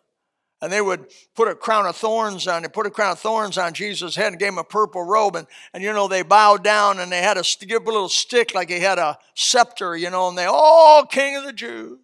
And 0.62 0.72
they 0.72 0.82
would 0.82 1.12
put 1.36 1.48
a 1.48 1.56
crown 1.56 1.88
of 1.88 1.96
thorns 1.96 2.48
on, 2.48 2.62
they 2.62 2.68
put 2.68 2.86
a 2.86 2.92
crown 2.92 3.14
of 3.14 3.20
thorns 3.20 3.58
on 3.58 3.74
Jesus' 3.74 4.16
head 4.16 4.28
and 4.28 4.40
gave 4.40 4.50
him 4.50 4.60
a 4.60 4.64
purple 4.64 5.04
robe. 5.04 5.36
And, 5.36 5.48
and 5.74 5.84
you 5.84 5.92
know, 5.92 6.08
they 6.08 6.22
bowed 6.22 6.64
down 6.64 7.00
and 7.00 7.12
they 7.12 7.22
had 7.22 7.38
a, 7.38 7.44
give 7.66 7.82
a 7.82 7.86
little 7.86 8.10
stick 8.10 8.54
like 8.54 8.70
he 8.70 8.80
had 8.80 9.00
a 9.00 9.18
scepter, 9.34 9.98
you 9.98 10.12
know, 10.12 10.30
and 10.30 10.38
they, 10.38 10.46
oh, 10.48 11.06
King 11.10 11.38
of 11.38 11.46
the 11.46 11.54
Jews. 11.54 11.98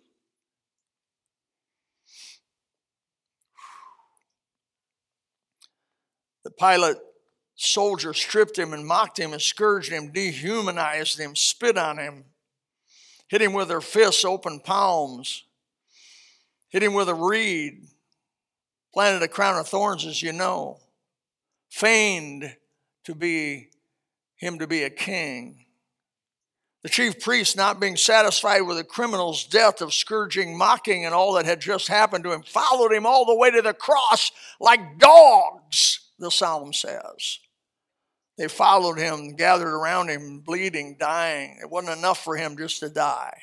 The 6.44 6.52
Pilate 6.52 6.98
soldier 7.56 8.14
stripped 8.14 8.58
him 8.58 8.74
and 8.74 8.88
mocked 8.88 9.20
him 9.20 9.34
and 9.34 9.42
scourged 9.42 9.92
him, 9.92 10.12
dehumanized 10.12 11.20
him, 11.20 11.36
spit 11.36 11.78
on 11.78 11.98
him, 11.98 12.24
hit 13.28 13.42
him 13.42 13.54
with 13.54 13.68
their 13.68 13.82
fists, 13.82 14.24
open 14.24 14.62
palms, 14.62 15.44
hit 16.70 16.82
him 16.82 16.94
with 16.94 17.10
a 17.10 17.14
reed, 17.14 17.88
planted 18.94 19.24
a 19.24 19.28
crown 19.28 19.60
of 19.60 19.68
thorns, 19.68 20.06
as 20.06 20.22
you 20.22 20.34
know, 20.34 20.80
feigned 21.70 22.56
to 23.04 23.16
be 23.16 23.70
him 24.36 24.60
to 24.60 24.68
be 24.68 24.84
a 24.84 24.90
king. 24.90 25.66
The 26.84 26.90
chief 26.90 27.20
priest, 27.20 27.58
not 27.58 27.80
being 27.80 27.98
satisfied 27.98 28.62
with 28.62 28.78
the 28.78 28.84
criminal's 28.84 29.46
death 29.46 29.82
of 29.82 29.94
scourging, 29.94 30.58
mocking, 30.58 31.06
and 31.06 31.14
all 31.14 31.34
that 31.34 31.46
had 31.46 31.60
just 31.60 31.88
happened 31.88 32.24
to 32.24 32.32
him, 32.32 32.44
followed 32.44 32.94
him 32.94 33.06
all 33.06 33.26
the 33.26 33.36
way 33.36 33.52
to 33.52 33.62
the 33.62 33.74
cross 33.74 34.32
like 34.60 35.00
dogs 35.00 36.12
the 36.20 36.32
psalm 36.32 36.72
says. 36.74 37.40
They 38.38 38.48
followed 38.48 39.00
him, 39.00 39.36
gathered 39.36 39.74
around 39.74 40.10
him, 40.10 40.42
bleeding, 40.42 40.96
dying. 41.00 41.58
It 41.62 41.70
wasn't 41.70 41.98
enough 41.98 42.24
for 42.24 42.38
him 42.38 42.56
just 42.56 42.80
to 42.82 42.90
die. 42.90 43.38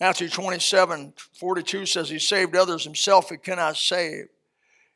Matthew 0.00 0.28
27 0.28 1.14
42 1.38 1.86
says, 1.86 2.08
He 2.08 2.18
saved 2.18 2.54
others, 2.54 2.84
himself 2.84 3.30
he 3.30 3.36
cannot 3.36 3.76
save. 3.76 4.26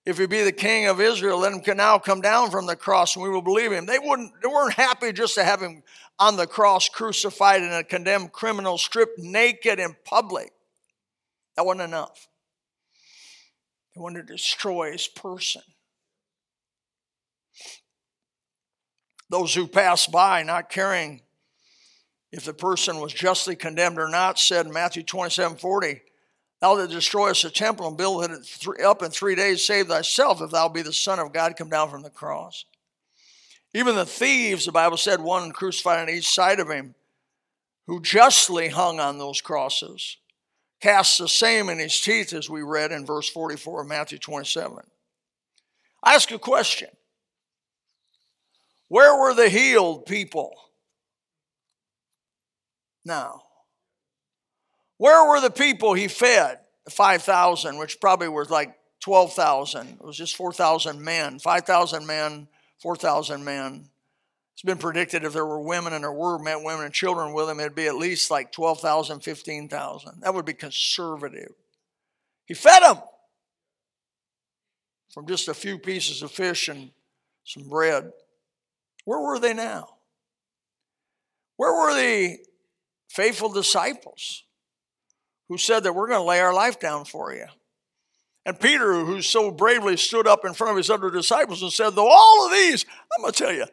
If 0.05 0.19
he 0.19 0.27
be 0.27 0.43
the 0.43 0.53
king 0.53 0.87
of 0.87 1.01
Israel, 1.01 1.39
let 1.39 1.53
him 1.53 1.77
now 1.77 1.99
come 1.99 2.21
down 2.21 2.51
from 2.51 2.67
the 2.67 2.75
cross 2.75 3.15
and 3.15 3.23
we 3.23 3.31
will 3.31 3.43
believe 3.43 3.71
him. 3.71 3.87
They, 3.87 4.01
wouldn't, 4.01 4.33
they 4.43 4.49
weren't 4.49 4.75
happy 4.75 5.13
just 5.13 5.37
to 5.37 5.45
have 5.45 5.61
him 5.61 5.83
on 6.19 6.37
the 6.37 6.47
cross, 6.47 6.89
crucified 6.89 7.63
and 7.63 7.73
a 7.73 7.85
condemned 7.85 8.33
criminal, 8.33 8.79
stripped 8.79 9.19
naked 9.19 9.79
in 9.79 9.95
public. 10.05 10.53
That 11.57 11.67
wasn't 11.67 11.83
enough. 11.83 12.29
They 13.95 14.01
wanted 14.01 14.27
to 14.27 14.35
destroy 14.35 14.93
his 14.93 15.07
person. 15.07 15.63
Those 19.31 19.55
who 19.55 19.67
passed 19.67 20.11
by, 20.11 20.43
not 20.43 20.69
caring 20.69 21.23
if 22.33 22.45
the 22.45 22.55
person 22.55 22.99
was 22.99 23.13
justly 23.13 23.55
condemned 23.55 23.99
or 23.99 24.09
not, 24.09 24.39
said 24.39 24.67
in 24.67 24.73
Matthew 24.73 25.03
27 25.03 25.59
40, 25.59 26.03
Thou 26.61 26.77
that 26.77 26.91
destroyest 26.91 27.43
the 27.43 27.51
temple 27.51 27.89
and 27.89 27.97
build 27.97 28.25
it 28.25 28.81
up 28.85 29.03
in 29.03 29.11
three 29.11 29.35
days, 29.35 29.67
save 29.67 29.89
thyself 29.89 30.41
if 30.41 30.51
thou 30.51 30.69
be 30.69 30.83
the 30.83 30.93
Son 30.93 31.19
of 31.19 31.33
God, 31.33 31.57
come 31.57 31.69
down 31.69 31.91
from 31.91 32.03
the 32.03 32.11
cross. 32.11 32.65
Even 33.75 33.97
the 33.97 34.07
thieves, 34.07 34.65
the 34.65 34.73
Bible 34.73 34.97
said, 34.97 35.21
one 35.21 35.51
crucified 35.51 36.01
on 36.01 36.15
each 36.15 36.29
side 36.29 36.61
of 36.61 36.71
him, 36.71 36.95
who 37.87 38.01
justly 38.01 38.69
hung 38.69 39.01
on 39.01 39.19
those 39.19 39.41
crosses, 39.41 40.19
cast 40.81 41.19
the 41.19 41.29
same 41.29 41.69
in 41.69 41.79
his 41.79 42.01
teeth, 42.01 42.33
as 42.33 42.49
we 42.49 42.63
read 42.63 42.93
in 42.93 43.05
verse 43.05 43.29
44 43.29 43.83
of 43.83 43.89
Matthew 43.89 44.19
27. 44.19 44.79
I 46.03 46.15
ask 46.15 46.31
a 46.31 46.39
question 46.39 46.89
where 48.89 49.17
were 49.19 49.35
the 49.35 49.49
healed 49.49 50.07
people? 50.07 50.55
Now, 53.05 53.43
where 54.99 55.29
were 55.29 55.41
the 55.41 55.51
people 55.51 55.95
he 55.95 56.09
fed? 56.09 56.59
The 56.85 56.91
5,000, 56.91 57.79
which 57.79 58.01
probably 58.01 58.29
was 58.29 58.51
like 58.51 58.75
12,000. 59.01 59.89
It 59.89 60.05
was 60.05 60.17
just 60.17 60.37
4,000 60.37 61.01
men. 61.01 61.39
5,000 61.39 62.07
men, 62.07 62.49
4,000 62.81 63.45
men. 63.45 63.89
It's 64.55 64.63
been 64.63 64.79
predicted 64.79 65.25
if 65.25 65.33
there 65.33 65.47
were 65.47 65.61
women 65.61 65.93
and 65.93 66.05
there 66.05 66.13
were 66.13 66.39
men, 66.39 66.63
women 66.63 66.85
and 66.85 66.95
children 66.95 67.33
with 67.33 67.49
him, 67.49 67.59
it'd 67.59 67.75
be 67.75 67.87
at 67.87 67.97
least 67.97 68.31
like 68.31 68.53
12,000, 68.53 69.21
15,000. 69.21 70.21
That 70.21 70.35
would 70.35 70.45
be 70.45 70.53
conservative. 70.53 71.53
He 72.47 72.55
fed 72.55 72.83
them 72.83 72.99
from 75.13 75.27
just 75.27 75.49
a 75.49 75.55
few 75.55 75.79
pieces 75.79 76.23
of 76.23 76.31
fish 76.31 76.69
and 76.69 76.91
some 77.45 77.69
bread. 77.69 78.13
Where 79.05 79.21
were 79.21 79.39
they 79.39 79.55
now? 79.55 79.97
Where 81.57 81.73
were 81.73 81.95
the 81.95 82.39
faithful 83.13 83.53
disciples 83.53 84.45
who 85.49 85.59
said 85.59 85.85
that 85.85 85.95
we're 85.95 86.09
going 86.09 86.21
to 86.21 86.25
lay 86.25 86.41
our 86.41 86.55
life 86.55 86.81
down 86.81 87.05
for 87.05 87.33
you? 87.33 87.47
And 88.45 88.59
Peter, 88.59 89.05
who 89.05 89.23
so 89.23 89.51
bravely 89.51 89.97
stood 89.97 90.27
up 90.27 90.45
in 90.45 90.55
front 90.55 90.73
of 90.73 90.77
his 90.77 90.91
other 90.91 91.11
disciples 91.11 91.63
and 91.63 91.73
said, 91.73 91.91
Though 91.91 92.11
all 92.11 92.47
of 92.47 92.53
these, 92.53 92.85
I'm 93.17 93.23
going 93.23 93.33
to 93.33 93.39
tell 93.39 93.53
you, 93.53 93.67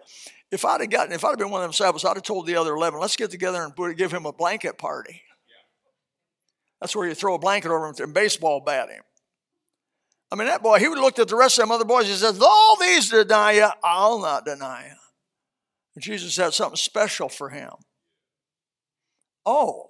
if 0.51 0.65
I'd 0.65 0.81
have 0.81 0.89
gotten, 0.89 1.13
if 1.13 1.23
I'd 1.23 1.29
have 1.29 1.39
been 1.39 1.49
one 1.49 1.61
of 1.61 1.65
them 1.65 1.71
disciples, 1.71 2.05
I'd 2.05 2.17
have 2.17 2.23
told 2.23 2.45
the 2.45 2.55
other 2.55 2.73
11, 2.73 2.99
let's 2.99 3.15
get 3.15 3.31
together 3.31 3.63
and 3.63 3.97
give 3.97 4.11
him 4.11 4.25
a 4.25 4.33
blanket 4.33 4.77
party. 4.77 5.21
That's 6.81 6.95
where 6.95 7.07
you 7.07 7.15
throw 7.15 7.35
a 7.35 7.39
blanket 7.39 7.71
over 7.71 7.87
him 7.87 7.95
and 7.97 8.13
baseball 8.13 8.61
bat 8.61 8.89
him. 8.89 9.03
I 10.31 10.35
mean, 10.35 10.47
that 10.47 10.61
boy, 10.61 10.79
he 10.79 10.87
would 10.87 10.99
looked 10.99 11.19
at 11.19 11.27
the 11.27 11.35
rest 11.35 11.57
of 11.57 11.63
them 11.63 11.71
other 11.71 11.85
boys. 11.85 12.07
He 12.07 12.13
says, 12.13 12.39
All 12.41 12.77
these 12.79 13.09
deny 13.09 13.53
you, 13.53 13.67
I'll 13.83 14.19
not 14.19 14.45
deny 14.45 14.87
you. 14.89 16.01
Jesus 16.01 16.37
had 16.37 16.53
something 16.53 16.77
special 16.77 17.27
for 17.27 17.49
him. 17.49 17.71
Oh, 19.45 19.89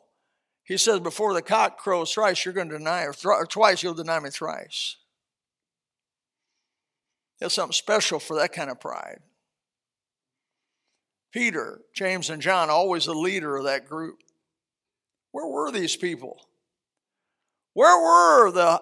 he 0.64 0.78
says, 0.78 1.00
before 1.00 1.34
the 1.34 1.42
cock 1.42 1.78
crows 1.78 2.14
thrice, 2.14 2.46
you're 2.46 2.54
going 2.54 2.70
to 2.70 2.78
deny, 2.78 3.04
or, 3.04 3.14
th- 3.14 3.26
or 3.26 3.46
twice 3.46 3.82
you'll 3.82 3.94
deny 3.96 4.20
me 4.20 4.30
thrice. 4.30 4.98
He 7.40 7.50
something 7.50 7.74
special 7.74 8.20
for 8.20 8.38
that 8.38 8.54
kind 8.54 8.70
of 8.70 8.80
pride. 8.80 9.20
Peter, 11.32 11.82
James, 11.94 12.30
and 12.30 12.42
John, 12.42 12.70
always 12.70 13.06
the 13.06 13.14
leader 13.14 13.58
of 13.58 13.66
that 13.66 13.88
group. 13.88 14.20
Where 15.32 15.48
were 15.48 15.72
these 15.72 15.96
people? 15.96 16.38
Where 17.74 17.98
were 18.00 18.52
the 18.52 18.82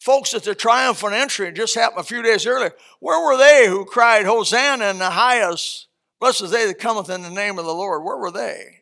folks 0.00 0.32
at 0.32 0.44
the 0.44 0.54
triumphant 0.54 1.12
entry? 1.12 1.52
Just 1.52 1.74
happened 1.74 2.00
a 2.00 2.04
few 2.04 2.22
days 2.22 2.46
earlier. 2.46 2.72
Where 3.00 3.24
were 3.24 3.36
they 3.36 3.66
who 3.68 3.84
cried, 3.84 4.26
Hosanna 4.26 4.86
in 4.86 4.98
the 4.98 5.10
highest? 5.10 5.88
Blessed 6.20 6.42
is 6.42 6.50
they 6.50 6.66
that 6.66 6.78
cometh 6.78 7.10
in 7.10 7.22
the 7.22 7.30
name 7.30 7.58
of 7.58 7.64
the 7.64 7.74
Lord. 7.74 8.04
Where 8.04 8.16
were 8.16 8.30
they? 8.30 8.81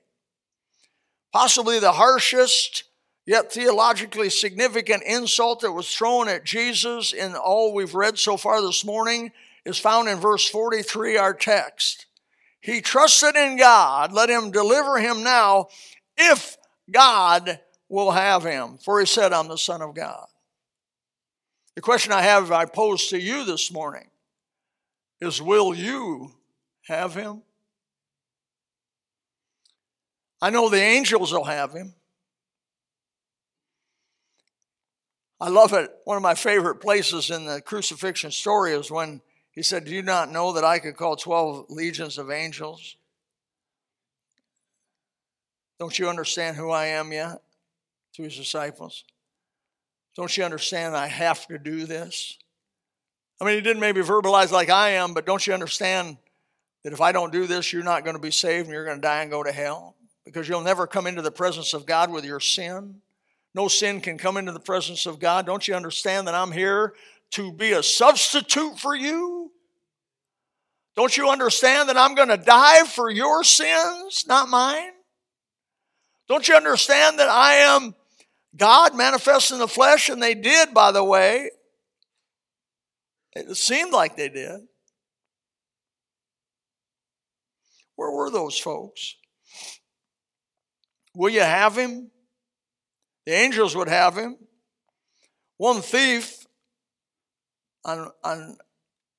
Possibly 1.32 1.78
the 1.78 1.92
harshest, 1.92 2.84
yet 3.26 3.52
theologically 3.52 4.30
significant 4.30 5.02
insult 5.04 5.60
that 5.60 5.72
was 5.72 5.94
thrown 5.94 6.28
at 6.28 6.44
Jesus 6.44 7.12
in 7.12 7.34
all 7.34 7.72
we've 7.72 7.94
read 7.94 8.18
so 8.18 8.36
far 8.36 8.60
this 8.60 8.84
morning 8.84 9.30
is 9.64 9.78
found 9.78 10.08
in 10.08 10.18
verse 10.18 10.48
43, 10.48 11.16
our 11.16 11.34
text. 11.34 12.06
He 12.60 12.80
trusted 12.80 13.36
in 13.36 13.56
God, 13.56 14.12
let 14.12 14.28
him 14.28 14.50
deliver 14.50 14.98
him 14.98 15.22
now, 15.22 15.68
if 16.16 16.56
God 16.90 17.60
will 17.88 18.10
have 18.10 18.44
him. 18.44 18.78
For 18.78 19.00
he 19.00 19.06
said, 19.06 19.32
I'm 19.32 19.48
the 19.48 19.56
Son 19.56 19.82
of 19.82 19.94
God. 19.94 20.26
The 21.76 21.82
question 21.82 22.12
I 22.12 22.22
have 22.22 22.50
I 22.52 22.64
pose 22.64 23.08
to 23.08 23.18
you 23.18 23.44
this 23.44 23.72
morning 23.72 24.08
is 25.20 25.40
Will 25.40 25.74
you 25.74 26.32
have 26.86 27.14
him? 27.14 27.42
I 30.42 30.50
know 30.50 30.68
the 30.68 30.80
angels 30.80 31.32
will 31.32 31.44
have 31.44 31.72
him. 31.72 31.94
I 35.40 35.48
love 35.48 35.72
it. 35.72 35.90
One 36.04 36.16
of 36.16 36.22
my 36.22 36.34
favorite 36.34 36.76
places 36.76 37.30
in 37.30 37.46
the 37.46 37.60
crucifixion 37.60 38.30
story 38.30 38.72
is 38.72 38.90
when 38.90 39.22
he 39.52 39.62
said, 39.62 39.84
Do 39.84 39.92
you 39.92 40.02
not 40.02 40.30
know 40.30 40.52
that 40.52 40.64
I 40.64 40.78
could 40.78 40.96
call 40.96 41.16
12 41.16 41.66
legions 41.70 42.18
of 42.18 42.30
angels? 42.30 42.96
Don't 45.78 45.98
you 45.98 46.08
understand 46.08 46.56
who 46.56 46.70
I 46.70 46.86
am 46.86 47.10
yet? 47.10 47.40
To 48.14 48.22
his 48.22 48.36
disciples. 48.36 49.04
Don't 50.14 50.36
you 50.36 50.44
understand 50.44 50.94
I 50.94 51.06
have 51.06 51.46
to 51.46 51.58
do 51.58 51.86
this? 51.86 52.36
I 53.40 53.46
mean, 53.46 53.54
he 53.54 53.60
didn't 53.62 53.80
maybe 53.80 54.02
verbalize 54.02 54.50
like 54.50 54.68
I 54.68 54.90
am, 54.90 55.14
but 55.14 55.24
don't 55.24 55.46
you 55.46 55.54
understand 55.54 56.18
that 56.82 56.92
if 56.92 57.00
I 57.00 57.12
don't 57.12 57.32
do 57.32 57.46
this, 57.46 57.72
you're 57.72 57.82
not 57.82 58.04
going 58.04 58.16
to 58.16 58.20
be 58.20 58.30
saved 58.30 58.66
and 58.66 58.74
you're 58.74 58.84
going 58.84 58.98
to 58.98 59.02
die 59.02 59.22
and 59.22 59.30
go 59.30 59.42
to 59.42 59.52
hell? 59.52 59.96
Because 60.24 60.48
you'll 60.48 60.60
never 60.60 60.86
come 60.86 61.06
into 61.06 61.22
the 61.22 61.30
presence 61.30 61.74
of 61.74 61.86
God 61.86 62.10
with 62.10 62.24
your 62.24 62.40
sin. 62.40 62.96
No 63.54 63.68
sin 63.68 64.00
can 64.00 64.18
come 64.18 64.36
into 64.36 64.52
the 64.52 64.60
presence 64.60 65.06
of 65.06 65.18
God. 65.18 65.46
Don't 65.46 65.66
you 65.66 65.74
understand 65.74 66.26
that 66.26 66.34
I'm 66.34 66.52
here 66.52 66.94
to 67.32 67.52
be 67.52 67.72
a 67.72 67.82
substitute 67.82 68.78
for 68.78 68.94
you? 68.94 69.50
Don't 70.96 71.16
you 71.16 71.30
understand 71.30 71.88
that 71.88 71.96
I'm 71.96 72.14
going 72.14 72.28
to 72.28 72.36
die 72.36 72.84
for 72.84 73.10
your 73.10 73.42
sins, 73.42 74.24
not 74.28 74.48
mine? 74.48 74.90
Don't 76.28 76.46
you 76.46 76.54
understand 76.54 77.18
that 77.18 77.28
I 77.28 77.54
am 77.54 77.94
God 78.56 78.94
manifest 78.94 79.50
in 79.50 79.58
the 79.58 79.68
flesh? 79.68 80.08
And 80.08 80.22
they 80.22 80.34
did, 80.34 80.74
by 80.74 80.92
the 80.92 81.02
way. 81.02 81.50
It 83.32 83.56
seemed 83.56 83.92
like 83.92 84.16
they 84.16 84.28
did. 84.28 84.60
Where 87.96 88.10
were 88.10 88.30
those 88.30 88.58
folks? 88.58 89.16
Will 91.20 91.28
you 91.28 91.42
have 91.42 91.76
him? 91.76 92.10
The 93.26 93.32
angels 93.32 93.76
would 93.76 93.88
have 93.88 94.16
him. 94.16 94.38
One 95.58 95.82
thief 95.82 96.46
on, 97.84 98.10
on 98.24 98.56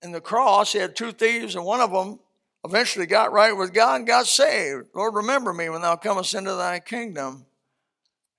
in 0.02 0.12
the 0.12 0.20
cross, 0.20 0.74
he 0.74 0.80
had 0.80 0.96
two 0.96 1.12
thieves, 1.12 1.54
and 1.54 1.64
one 1.64 1.80
of 1.80 1.92
them 1.92 2.20
eventually 2.66 3.06
got 3.06 3.32
right 3.32 3.56
with 3.56 3.72
God 3.72 3.98
and 3.98 4.08
got 4.08 4.26
saved. 4.26 4.88
Lord, 4.96 5.14
remember 5.14 5.54
me 5.54 5.70
when 5.70 5.82
thou 5.82 5.96
comest 5.96 6.34
into 6.34 6.56
thy 6.56 6.80
kingdom. 6.80 7.46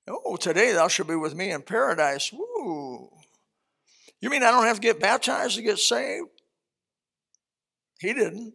Oh, 0.08 0.34
today 0.34 0.72
thou 0.72 0.88
shalt 0.88 1.06
be 1.06 1.14
with 1.14 1.36
me 1.36 1.52
in 1.52 1.62
paradise. 1.62 2.32
Woo. 2.32 3.10
You 4.20 4.28
mean 4.28 4.42
I 4.42 4.50
don't 4.50 4.66
have 4.66 4.80
to 4.80 4.82
get 4.82 4.98
baptized 4.98 5.54
to 5.54 5.62
get 5.62 5.78
saved? 5.78 6.30
He 8.00 8.12
didn't. 8.12 8.54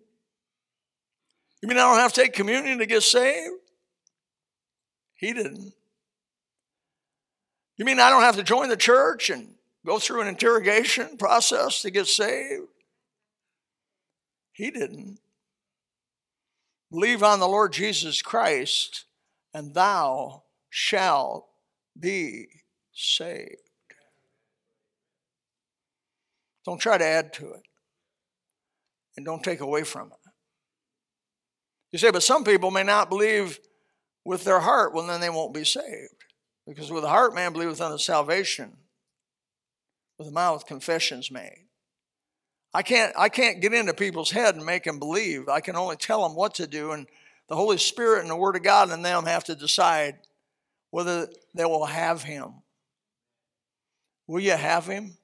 You 1.61 1.69
mean 1.69 1.77
I 1.77 1.87
don't 1.89 1.99
have 1.99 2.11
to 2.11 2.21
take 2.23 2.33
communion 2.33 2.79
to 2.79 2.85
get 2.85 3.03
saved? 3.03 3.61
He 5.17 5.33
didn't. 5.33 5.73
You 7.75 7.85
mean 7.85 7.99
I 7.99 8.09
don't 8.09 8.23
have 8.23 8.37
to 8.37 8.43
join 8.43 8.69
the 8.69 8.77
church 8.77 9.29
and 9.29 9.55
go 9.85 9.99
through 9.99 10.21
an 10.21 10.27
interrogation 10.27 11.17
process 11.17 11.81
to 11.81 11.91
get 11.91 12.07
saved? 12.07 12.67
He 14.51 14.71
didn't. 14.71 15.19
Believe 16.89 17.21
on 17.21 17.39
the 17.39 17.47
Lord 17.47 17.73
Jesus 17.73 18.21
Christ, 18.21 19.05
and 19.53 19.73
thou 19.73 20.43
shalt 20.69 21.47
be 21.99 22.47
saved. 22.93 23.57
Don't 26.65 26.79
try 26.79 26.97
to 26.97 27.05
add 27.05 27.33
to 27.33 27.53
it, 27.53 27.63
and 29.15 29.25
don't 29.25 29.43
take 29.43 29.59
away 29.59 29.83
from 29.83 30.07
it. 30.07 30.31
You 31.91 31.99
say, 31.99 32.11
but 32.11 32.23
some 32.23 32.43
people 32.43 32.71
may 32.71 32.83
not 32.83 33.09
believe 33.09 33.59
with 34.27 34.43
their 34.43 34.59
heart, 34.59 34.93
well, 34.93 35.07
then 35.07 35.21
they 35.21 35.29
won't 35.29 35.53
be 35.53 35.63
saved. 35.63 36.25
Because 36.67 36.91
with 36.91 37.03
the 37.03 37.09
heart, 37.09 37.33
man 37.33 37.53
believeth 37.53 37.79
unto 37.79 37.97
salvation, 37.97 38.75
with 40.17 40.27
the 40.27 40.33
mouth, 40.33 40.65
confessions 40.65 41.31
made. 41.31 41.67
I 42.73 42.83
can't, 42.83 43.13
I 43.17 43.29
can't 43.29 43.61
get 43.61 43.73
into 43.73 43.93
people's 43.93 44.31
head 44.31 44.55
and 44.55 44.65
make 44.65 44.83
them 44.83 44.99
believe. 44.99 45.47
I 45.47 45.61
can 45.61 45.77
only 45.77 45.95
tell 45.95 46.23
them 46.23 46.35
what 46.35 46.55
to 46.55 46.67
do, 46.67 46.91
and 46.91 47.07
the 47.47 47.55
Holy 47.55 47.77
Spirit 47.77 48.19
and 48.19 48.29
the 48.29 48.35
Word 48.35 48.57
of 48.57 48.63
God 48.63 48.91
and 48.91 49.03
them 49.03 49.23
have 49.23 49.45
to 49.45 49.55
decide 49.55 50.17
whether 50.91 51.29
they 51.55 51.63
will 51.63 51.85
have 51.85 52.23
Him. 52.23 52.55
Will 54.27 54.41
you 54.41 54.51
have 54.51 54.87
Him? 54.87 55.15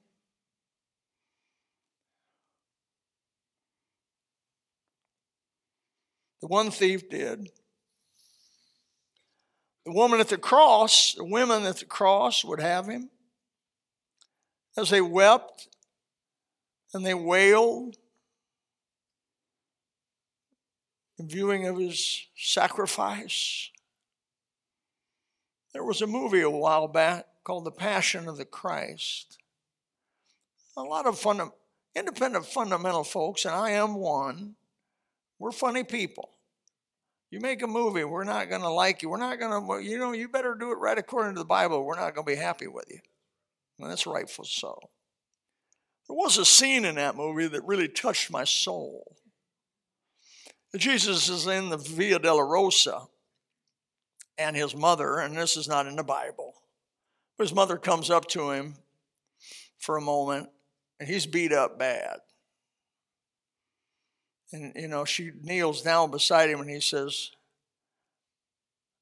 The 6.40 6.46
one 6.46 6.70
thief 6.70 7.10
did. 7.10 7.50
The 9.84 9.92
woman 9.92 10.20
at 10.20 10.28
the 10.28 10.38
cross, 10.38 11.14
the 11.14 11.24
women 11.24 11.64
at 11.64 11.78
the 11.78 11.84
cross 11.84 12.44
would 12.44 12.60
have 12.60 12.86
him. 12.86 13.10
As 14.76 14.90
they 14.90 15.00
wept 15.00 15.68
and 16.92 17.04
they 17.04 17.14
wailed 17.14 17.96
in 21.18 21.28
viewing 21.28 21.66
of 21.66 21.78
his 21.78 22.26
sacrifice. 22.36 23.70
There 25.72 25.84
was 25.84 26.02
a 26.02 26.06
movie 26.06 26.40
a 26.40 26.50
while 26.50 26.88
back 26.88 27.26
called 27.44 27.64
The 27.64 27.70
Passion 27.70 28.28
of 28.28 28.36
the 28.36 28.44
Christ. 28.44 29.38
A 30.76 30.82
lot 30.82 31.06
of 31.06 31.18
funda- 31.18 31.52
independent 31.94 32.46
fundamental 32.46 33.04
folks, 33.04 33.44
and 33.44 33.54
I 33.54 33.70
am 33.70 33.94
one, 33.94 34.56
we're 35.38 35.52
funny 35.52 35.84
people. 35.84 36.33
You 37.34 37.40
make 37.40 37.62
a 37.62 37.66
movie, 37.66 38.04
we're 38.04 38.22
not 38.22 38.48
going 38.48 38.60
to 38.60 38.68
like 38.68 39.02
you. 39.02 39.10
We're 39.10 39.16
not 39.16 39.40
going 39.40 39.66
to, 39.66 39.84
you 39.84 39.98
know, 39.98 40.12
you 40.12 40.28
better 40.28 40.54
do 40.54 40.70
it 40.70 40.78
right 40.78 40.96
according 40.96 41.34
to 41.34 41.40
the 41.40 41.44
Bible. 41.44 41.84
We're 41.84 41.98
not 41.98 42.14
going 42.14 42.24
to 42.24 42.32
be 42.32 42.36
happy 42.36 42.68
with 42.68 42.84
you. 42.88 43.00
And 43.80 43.90
that's 43.90 44.06
rightful 44.06 44.44
so. 44.44 44.78
There 46.06 46.14
was 46.14 46.38
a 46.38 46.44
scene 46.44 46.84
in 46.84 46.94
that 46.94 47.16
movie 47.16 47.48
that 47.48 47.64
really 47.64 47.88
touched 47.88 48.30
my 48.30 48.44
soul. 48.44 49.16
Jesus 50.76 51.28
is 51.28 51.48
in 51.48 51.70
the 51.70 51.76
Via 51.76 52.20
Dolorosa 52.20 53.08
and 54.38 54.54
his 54.54 54.76
mother, 54.76 55.18
and 55.18 55.36
this 55.36 55.56
is 55.56 55.66
not 55.66 55.88
in 55.88 55.96
the 55.96 56.04
Bible, 56.04 56.54
but 57.36 57.48
his 57.48 57.54
mother 57.54 57.78
comes 57.78 58.10
up 58.10 58.28
to 58.28 58.52
him 58.52 58.76
for 59.76 59.96
a 59.96 60.00
moment, 60.00 60.50
and 61.00 61.08
he's 61.08 61.26
beat 61.26 61.52
up 61.52 61.80
bad. 61.80 62.18
And, 64.54 64.72
you 64.76 64.86
know, 64.86 65.04
she 65.04 65.32
kneels 65.42 65.82
down 65.82 66.12
beside 66.12 66.48
him 66.48 66.60
and 66.60 66.70
he 66.70 66.78
says, 66.78 67.32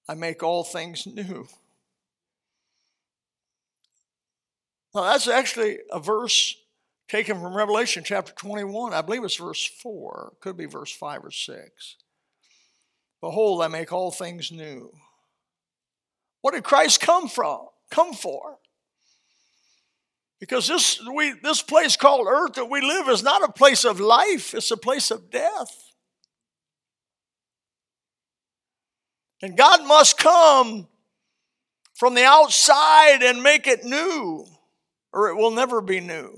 I 0.09 0.15
make 0.15 0.43
all 0.43 0.65
things 0.65 1.07
new. 1.07 1.47
Now, 4.95 5.03
that's 5.03 5.29
actually 5.29 5.81
a 5.91 6.01
verse 6.01 6.57
taken 7.07 7.38
from 7.38 7.55
Revelation 7.55 8.03
chapter 8.03 8.33
21. 8.33 8.95
I 8.95 9.03
believe 9.03 9.25
it's 9.25 9.37
verse 9.37 9.62
4, 9.83 10.33
could 10.41 10.57
be 10.57 10.65
verse 10.65 10.91
5 10.91 11.27
or 11.27 11.31
6. 11.31 11.97
Behold, 13.21 13.62
I 13.62 13.69
make 13.69 13.93
all 13.93 14.11
things 14.11 14.51
new. 14.51 14.91
What 16.41 16.55
did 16.55 16.65
Christ 16.65 17.03
come 17.03 17.29
from? 17.29 17.67
Come 17.91 18.15
for? 18.15 18.57
Because 20.42 20.66
this, 20.66 21.00
we, 21.14 21.35
this 21.40 21.62
place 21.62 21.96
called 21.96 22.26
earth 22.28 22.55
that 22.55 22.68
we 22.68 22.81
live 22.81 23.09
is 23.09 23.22
not 23.22 23.48
a 23.48 23.52
place 23.52 23.85
of 23.85 24.00
life, 24.00 24.55
it's 24.55 24.72
a 24.72 24.76
place 24.76 25.12
of 25.12 25.31
death. 25.31 25.92
And 29.40 29.57
God 29.57 29.87
must 29.87 30.18
come 30.18 30.88
from 31.94 32.16
the 32.16 32.24
outside 32.24 33.22
and 33.22 33.40
make 33.40 33.68
it 33.68 33.85
new, 33.85 34.44
or 35.12 35.28
it 35.28 35.37
will 35.37 35.52
never 35.52 35.81
be 35.81 36.00
new. 36.00 36.37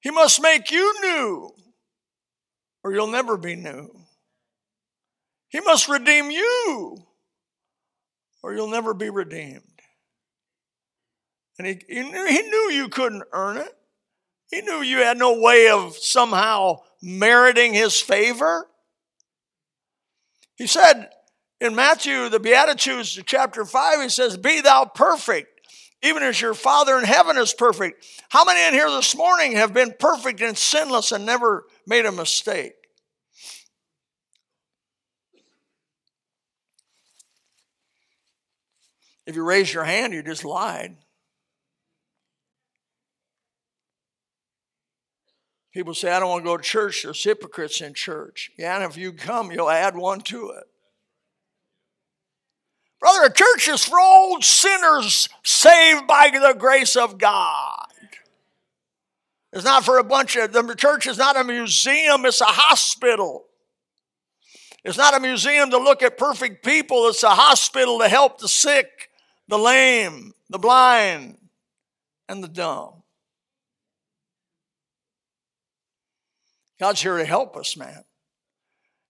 He 0.00 0.10
must 0.10 0.40
make 0.40 0.70
you 0.70 0.94
new, 1.02 1.50
or 2.82 2.94
you'll 2.94 3.08
never 3.08 3.36
be 3.36 3.56
new. 3.56 3.90
He 5.50 5.60
must 5.60 5.86
redeem 5.86 6.30
you, 6.30 6.96
or 8.42 8.54
you'll 8.54 8.70
never 8.70 8.94
be 8.94 9.10
redeemed. 9.10 9.73
And 11.58 11.66
he, 11.66 11.80
he, 11.88 12.02
knew, 12.02 12.70
you 12.72 12.88
couldn't 12.88 13.22
earn 13.32 13.58
it. 13.58 13.72
He 14.50 14.60
knew 14.62 14.82
you 14.82 14.98
had 14.98 15.18
no 15.18 15.40
way 15.40 15.68
of 15.68 15.96
somehow 15.96 16.78
meriting 17.00 17.74
his 17.74 18.00
favor. 18.00 18.66
He 20.56 20.66
said 20.66 21.10
in 21.60 21.74
Matthew, 21.74 22.28
the 22.28 22.40
Beatitudes, 22.40 23.20
chapter 23.26 23.64
5, 23.64 24.02
he 24.02 24.08
says, 24.08 24.36
Be 24.36 24.60
thou 24.60 24.84
perfect, 24.84 25.48
even 26.02 26.22
as 26.22 26.40
your 26.40 26.54
Father 26.54 26.98
in 26.98 27.04
heaven 27.04 27.38
is 27.38 27.54
perfect. 27.54 28.04
How 28.28 28.44
many 28.44 28.66
in 28.66 28.74
here 28.74 28.90
this 28.90 29.16
morning 29.16 29.52
have 29.52 29.72
been 29.72 29.94
perfect 29.98 30.40
and 30.40 30.58
sinless 30.58 31.12
and 31.12 31.24
never 31.24 31.66
made 31.86 32.04
a 32.04 32.12
mistake? 32.12 32.74
If 39.26 39.36
you 39.36 39.44
raise 39.44 39.72
your 39.72 39.84
hand, 39.84 40.12
you 40.12 40.22
just 40.22 40.44
lied. 40.44 40.96
People 45.74 45.92
say, 45.92 46.12
I 46.12 46.20
don't 46.20 46.28
want 46.28 46.44
to 46.44 46.48
go 46.48 46.56
to 46.56 46.62
church. 46.62 47.02
There's 47.02 47.24
hypocrites 47.24 47.80
in 47.80 47.94
church. 47.94 48.52
Yeah, 48.56 48.76
and 48.76 48.84
if 48.84 48.96
you 48.96 49.12
come, 49.12 49.50
you'll 49.50 49.68
add 49.68 49.96
one 49.96 50.20
to 50.20 50.50
it. 50.50 50.64
Brother, 53.00 53.24
a 53.24 53.32
church 53.32 53.68
is 53.68 53.84
for 53.84 54.00
old 54.00 54.44
sinners 54.44 55.28
saved 55.42 56.06
by 56.06 56.30
the 56.32 56.54
grace 56.56 56.94
of 56.94 57.18
God. 57.18 57.86
It's 59.52 59.64
not 59.64 59.84
for 59.84 59.98
a 59.98 60.04
bunch 60.04 60.36
of, 60.36 60.52
the 60.52 60.74
church 60.74 61.06
is 61.06 61.18
not 61.18 61.36
a 61.36 61.44
museum, 61.44 62.24
it's 62.24 62.40
a 62.40 62.46
hospital. 62.46 63.44
It's 64.84 64.98
not 64.98 65.16
a 65.16 65.20
museum 65.20 65.70
to 65.70 65.78
look 65.78 66.02
at 66.02 66.16
perfect 66.16 66.64
people, 66.64 67.08
it's 67.08 67.22
a 67.22 67.30
hospital 67.30 67.98
to 67.98 68.08
help 68.08 68.38
the 68.38 68.48
sick, 68.48 69.10
the 69.48 69.58
lame, 69.58 70.32
the 70.50 70.58
blind, 70.58 71.38
and 72.28 72.42
the 72.42 72.48
dumb. 72.48 73.03
God's 76.80 77.02
here 77.02 77.16
to 77.16 77.24
help 77.24 77.56
us, 77.56 77.76
man. 77.76 78.04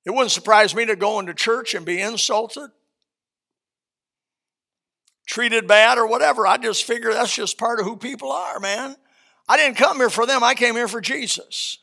It 0.05 0.11
wouldn't 0.11 0.31
surprise 0.31 0.75
me 0.75 0.85
to 0.87 0.97
go 0.97 1.19
into 1.19 1.33
church 1.33 1.75
and 1.75 1.87
be 1.87 2.01
insulted, 2.01 2.71
treated 5.27 5.67
bad, 5.67 5.97
or 5.97 6.07
whatever. 6.07 6.47
I 6.47 6.59
just 6.59 6.85
figure 6.85 7.13
that's 7.13 7.35
just 7.35 7.57
part 7.57 7.81
of 7.81 7.87
who 7.87 7.97
people 7.97 8.31
are, 8.31 8.61
man. 8.61 8.97
I 9.49 9.57
didn't 9.57 9.77
come 9.77 9.97
here 9.97 10.11
for 10.11 10.27
them, 10.27 10.45
I 10.45 10.55
came 10.55 10.75
here 10.75 10.89
for 10.89 11.01
Jesus. 11.01 11.79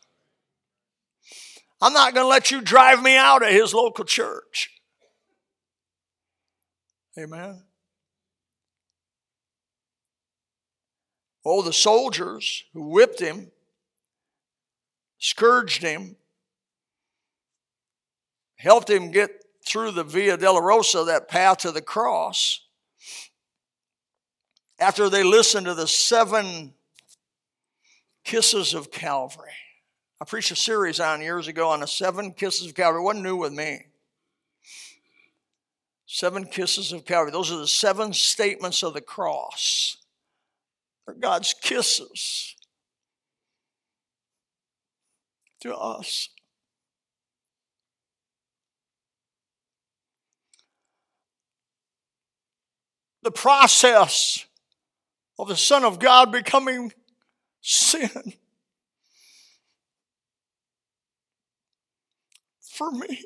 I'm 1.82 1.94
not 1.94 2.14
going 2.14 2.26
to 2.26 2.30
let 2.30 2.52
you 2.52 2.62
drive 2.62 3.02
me 3.02 3.18
out 3.18 3.42
of 3.42 3.50
his 3.50 3.74
local 3.74 4.06
church. 4.06 4.70
Amen. 7.18 7.64
Oh, 11.44 11.64
the 11.64 11.74
soldiers 11.74 12.66
who 12.74 12.90
whipped 12.90 13.20
him, 13.20 13.52
scourged 15.22 15.84
him, 15.84 16.18
helped 18.56 18.90
him 18.90 19.12
get 19.12 19.30
through 19.66 19.92
the 19.92 20.04
Via 20.04 20.36
Dolorosa, 20.36 21.06
that 21.06 21.30
path 21.30 21.60
to 21.60 21.72
the 21.72 21.82
cross. 21.82 22.60
After 24.80 25.10
they 25.10 25.24
listened 25.24 25.68
to 25.68 25.76
the 25.76 25.88
seven 25.88 26.74
kisses 28.24 28.74
of 28.74 28.92
Calvary. 28.92 29.52
I 30.20 30.26
preached 30.26 30.52
a 30.52 30.56
series 30.56 31.00
on 31.00 31.22
years 31.22 31.48
ago 31.48 31.70
on 31.70 31.82
the 31.82 31.88
seven 31.88 32.34
kisses 32.34 32.68
of 32.68 32.76
Calvary. 32.76 33.02
It 33.02 33.06
wasn't 33.06 33.24
new 33.24 33.36
with 33.36 33.54
me. 33.54 33.86
Seven 36.08 36.46
kisses 36.46 36.92
of 36.92 37.06
Calvary. 37.06 37.32
Those 37.32 37.52
are 37.52 37.58
the 37.58 37.68
seven 37.68 38.14
statements 38.14 38.84
of 38.84 38.96
the 38.96 39.02
cross. 39.02 39.98
They're 41.06 41.16
God's 41.16 41.54
kisses 41.54 42.56
to 45.62 45.76
us. 45.76 46.30
The 53.24 53.32
process 53.32 54.46
of 55.38 55.48
the 55.48 55.56
Son 55.56 55.84
of 55.84 56.00
God 56.00 56.32
becoming 56.32 56.92
sin 57.62 58.34
for 62.60 62.92
me. 62.92 63.26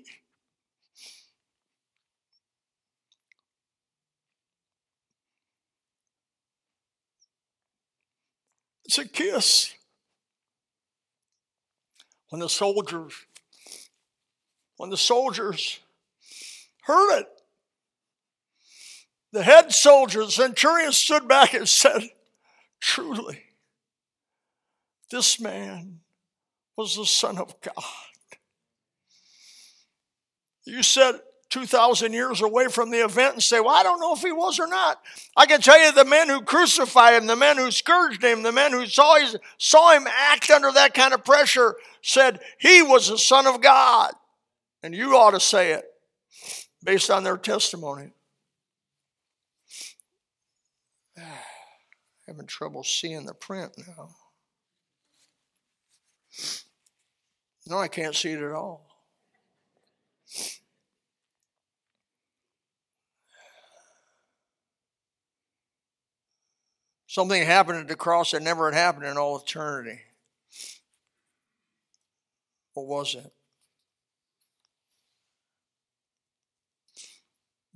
It's 8.84 8.98
a 8.98 9.08
kiss. 9.08 9.74
When 12.36 12.42
the 12.42 12.50
soldiers, 12.50 13.14
when 14.76 14.90
the 14.90 14.98
soldiers 14.98 15.80
heard 16.82 17.20
it, 17.20 17.28
the 19.32 19.42
head 19.42 19.72
soldier, 19.72 20.26
the 20.26 20.32
centurion, 20.32 20.92
stood 20.92 21.30
back 21.30 21.54
and 21.54 21.70
said, 21.70 22.10
Truly, 22.82 23.42
this 25.10 25.40
man 25.40 26.02
was 26.76 26.98
the 26.98 27.06
Son 27.06 27.38
of 27.38 27.56
God. 27.62 27.86
You 30.66 30.84
said 30.84 31.22
2,000 31.56 32.12
years 32.12 32.42
away 32.42 32.68
from 32.68 32.90
the 32.90 33.02
event 33.02 33.36
and 33.36 33.42
say, 33.42 33.62
Well, 33.62 33.74
I 33.74 33.82
don't 33.82 34.02
know 34.02 34.14
if 34.14 34.20
he 34.20 34.34
was 34.34 34.60
or 34.60 34.68
not. 34.68 35.02
I 35.38 35.46
can 35.46 35.62
tell 35.62 35.82
you 35.82 35.94
the 35.94 36.04
men 36.04 36.28
who 36.28 36.42
crucified 36.42 37.14
him, 37.14 37.28
the 37.28 37.38
men 37.38 37.58
who 37.58 37.72
scourged 37.72 38.22
him, 38.22 38.44
the 38.44 38.52
men 38.52 38.74
who 38.74 38.86
saw, 38.86 39.18
his, 39.18 39.38
saw 39.58 39.94
him 39.94 40.06
act 40.06 40.52
under 40.52 40.70
that 40.74 40.94
kind 40.94 41.14
of 41.14 41.24
pressure 41.24 41.78
said 42.02 42.42
he 42.60 42.82
was 42.82 43.08
the 43.08 43.18
Son 43.18 43.48
of 43.48 43.62
God. 43.62 44.12
And 44.84 44.94
you 44.94 45.16
ought 45.16 45.32
to 45.32 45.40
say 45.40 45.72
it 45.72 45.86
based 46.84 47.10
on 47.10 47.24
their 47.24 47.38
testimony. 47.38 48.12
Having 52.28 52.48
trouble 52.48 52.84
seeing 52.84 53.26
the 53.26 53.34
print 53.34 53.72
now. 53.78 54.10
No, 57.66 57.78
I 57.78 57.88
can't 57.88 58.14
see 58.14 58.34
it 58.34 58.42
at 58.42 58.52
all. 58.52 58.86
Something 67.16 67.46
happened 67.46 67.78
at 67.78 67.88
the 67.88 67.96
cross 67.96 68.32
that 68.32 68.42
never 68.42 68.70
had 68.70 68.78
happened 68.78 69.06
in 69.06 69.18
all 69.18 69.40
eternity. 69.40 70.02
What 72.74 72.88
was 72.88 73.16
it? 73.16 73.32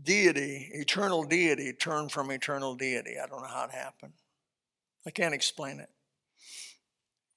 Deity, 0.04 0.69
eternal 0.73 1.23
deity, 1.23 1.71
turned 1.71 2.12
from 2.12 2.32
eternal 2.32 2.75
deity. 2.75 3.13
I 3.17 3.28
don't 3.28 3.41
know 3.41 3.47
how 3.47 3.63
it 3.63 3.71
happened. 3.71 4.12
I 5.08 5.12
can't 5.12 5.34
explain 5.34 5.80
it. 5.80 5.89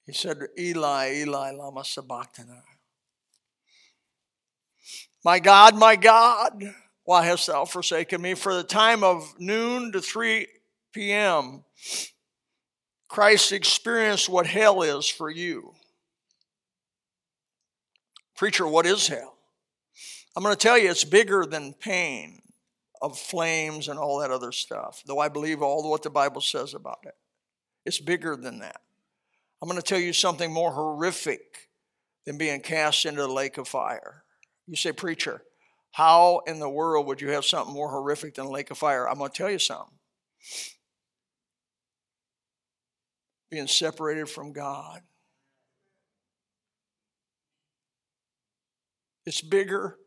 He 0.05 0.11
said, 0.11 0.39
Eli, 0.59 1.13
Eli, 1.19 1.51
Lama 1.51 1.85
Sabachthani. 1.85 2.51
My 5.23 5.39
God, 5.39 5.77
my 5.77 5.95
God, 5.95 6.65
why 7.05 7.23
hast 7.27 7.47
thou 7.47 7.63
forsaken 7.63 8.21
me? 8.21 8.33
For 8.33 8.53
the 8.53 8.63
time 8.63 9.05
of 9.05 9.39
noon 9.39 9.93
to 9.93 10.01
3 10.01 10.47
p.m., 10.91 11.63
Christ 13.07 13.51
experienced 13.51 14.29
what 14.29 14.47
hell 14.47 14.81
is 14.81 15.07
for 15.07 15.29
you. 15.29 15.73
Preacher, 18.35 18.67
what 18.67 18.85
is 18.85 19.07
hell? 19.07 19.37
I'm 20.35 20.43
going 20.43 20.55
to 20.55 20.59
tell 20.59 20.77
you 20.77 20.89
it's 20.89 21.03
bigger 21.03 21.45
than 21.45 21.73
pain 21.73 22.41
of 23.01 23.17
flames 23.17 23.87
and 23.87 23.99
all 23.99 24.19
that 24.19 24.31
other 24.31 24.51
stuff, 24.51 25.03
though 25.05 25.19
I 25.19 25.29
believe 25.29 25.61
all 25.61 25.89
what 25.89 26.01
the 26.03 26.09
Bible 26.09 26.41
says 26.41 26.73
about 26.73 26.99
it. 27.03 27.13
It's 27.85 27.99
bigger 27.99 28.35
than 28.35 28.59
that. 28.59 28.81
I'm 29.61 29.69
going 29.69 29.79
to 29.79 29.85
tell 29.85 29.99
you 29.99 30.13
something 30.13 30.51
more 30.51 30.71
horrific 30.71 31.69
than 32.25 32.37
being 32.37 32.61
cast 32.61 33.05
into 33.05 33.21
the 33.21 33.27
lake 33.27 33.57
of 33.57 33.67
fire. 33.67 34.23
You 34.67 34.75
say, 34.75 34.91
Preacher, 34.91 35.43
how 35.91 36.41
in 36.47 36.59
the 36.59 36.69
world 36.69 37.05
would 37.05 37.21
you 37.21 37.29
have 37.31 37.45
something 37.45 37.73
more 37.73 37.89
horrific 37.89 38.35
than 38.35 38.47
lake 38.47 38.71
of 38.71 38.77
fire? 38.77 39.07
I'm 39.07 39.19
going 39.19 39.29
to 39.29 39.37
tell 39.37 39.51
you 39.51 39.59
something. 39.59 39.99
Being 43.53 43.67
separated 43.67 44.27
from 44.27 44.51
God. 44.51 45.01
It's 49.27 49.41
bigger 49.41 49.99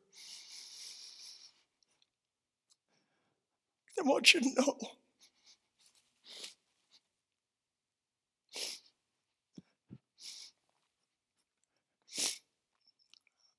than 3.96 4.08
what 4.08 4.34
you 4.34 4.40
know. 4.56 4.76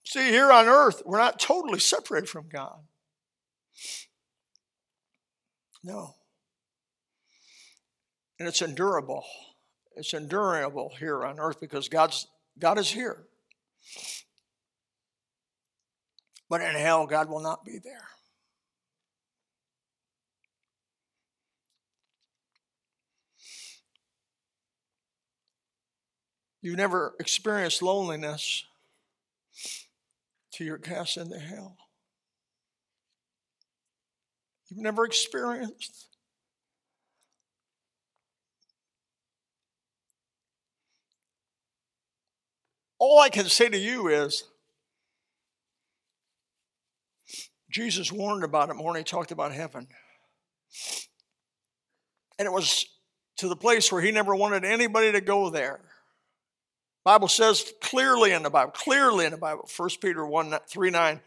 See, 0.04 0.30
here 0.30 0.52
on 0.52 0.68
earth, 0.68 1.02
we're 1.06 1.18
not 1.18 1.40
totally 1.40 1.80
separated 1.80 2.28
from 2.28 2.50
God. 2.50 2.82
No. 5.82 6.16
And 8.38 8.50
it's 8.50 8.62
endurable. 8.62 9.24
It's 9.98 10.14
endurable 10.14 10.94
here 11.00 11.26
on 11.26 11.40
earth 11.40 11.60
because 11.60 11.90
God's 11.90 12.28
God 12.60 12.78
is 12.78 12.92
here. 12.92 13.24
But 16.50 16.62
in 16.62 16.76
hell, 16.76 17.08
God 17.08 17.30
will 17.30 17.42
not 17.42 17.66
be 17.66 17.80
there. 17.84 18.08
You've 26.62 26.78
never 26.78 27.16
experienced 27.20 27.82
loneliness 27.82 28.66
till 30.52 30.68
you're 30.68 30.78
cast 30.78 31.18
into 31.18 31.40
hell. 31.40 31.78
You've 34.68 34.80
never 34.80 35.06
experienced. 35.06 36.17
All 43.00 43.20
I 43.20 43.30
can 43.30 43.46
say 43.46 43.70
to 43.70 43.78
you 43.78 44.08
is 44.08 44.44
Jesus 47.70 48.12
warned 48.12 48.44
about 48.44 48.70
it 48.70 48.76
more 48.76 48.92
when 48.92 48.98
he 48.98 49.04
talked 49.04 49.32
about 49.32 49.52
heaven. 49.52 49.88
And 52.40 52.46
it 52.46 52.52
was 52.52 52.86
to 53.38 53.48
the 53.48 53.56
place 53.56 53.92
where 53.92 54.02
he 54.02 54.12
never 54.12 54.36
wanted 54.36 54.64
anybody 54.66 55.12
to 55.12 55.22
go 55.22 55.50
there. 55.50 55.80
Bible 57.04 57.28
says 57.28 57.72
clearly 57.82 58.34
in 58.34 58.44
the 58.44 58.50
Bible, 58.50 58.72
clearly 58.72 59.26
in 59.26 59.32
the 59.32 59.38
Bible, 59.38 59.70
1 59.76 59.90
Peter 60.02 60.26
1 60.26 60.54
3 60.68 60.90
9, 60.90 61.22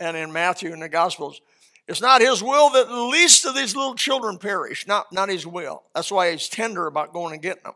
and 0.00 0.16
in 0.16 0.32
Matthew 0.32 0.72
in 0.72 0.80
the 0.80 0.88
Gospels, 0.88 1.40
it's 1.86 2.00
not 2.00 2.20
his 2.20 2.42
will 2.42 2.70
that 2.70 2.88
the 2.88 3.02
least 3.02 3.44
of 3.44 3.54
these 3.54 3.76
little 3.76 3.94
children 3.94 4.38
perish, 4.38 4.86
not, 4.86 5.12
not 5.12 5.28
his 5.28 5.46
will. 5.46 5.84
That's 5.94 6.10
why 6.10 6.32
he's 6.32 6.48
tender 6.48 6.86
about 6.86 7.12
going 7.12 7.34
and 7.34 7.42
getting 7.42 7.62
them. 7.64 7.74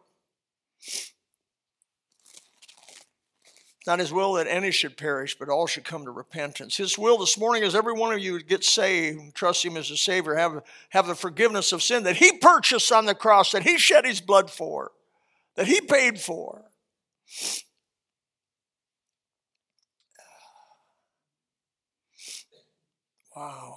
Not 3.86 4.00
his 4.00 4.12
will 4.12 4.34
that 4.34 4.46
any 4.48 4.70
should 4.70 4.96
perish, 4.96 5.38
but 5.38 5.48
all 5.48 5.66
should 5.66 5.84
come 5.84 6.04
to 6.04 6.10
repentance. 6.10 6.76
His 6.76 6.98
will 6.98 7.18
this 7.18 7.38
morning 7.38 7.62
is 7.62 7.74
every 7.74 7.92
one 7.92 8.12
of 8.12 8.18
you 8.18 8.42
get 8.42 8.64
saved, 8.64 9.34
trust 9.34 9.64
him 9.64 9.76
as 9.76 9.90
a 9.90 9.96
Savior, 9.96 10.34
have, 10.34 10.62
have 10.90 11.06
the 11.06 11.14
forgiveness 11.14 11.72
of 11.72 11.82
sin 11.82 12.02
that 12.04 12.16
he 12.16 12.32
purchased 12.38 12.90
on 12.90 13.06
the 13.06 13.14
cross, 13.14 13.52
that 13.52 13.62
he 13.62 13.78
shed 13.78 14.04
his 14.04 14.20
blood 14.20 14.50
for, 14.50 14.92
that 15.54 15.66
he 15.66 15.80
paid 15.80 16.20
for. 16.20 16.64
Wow. 23.36 23.75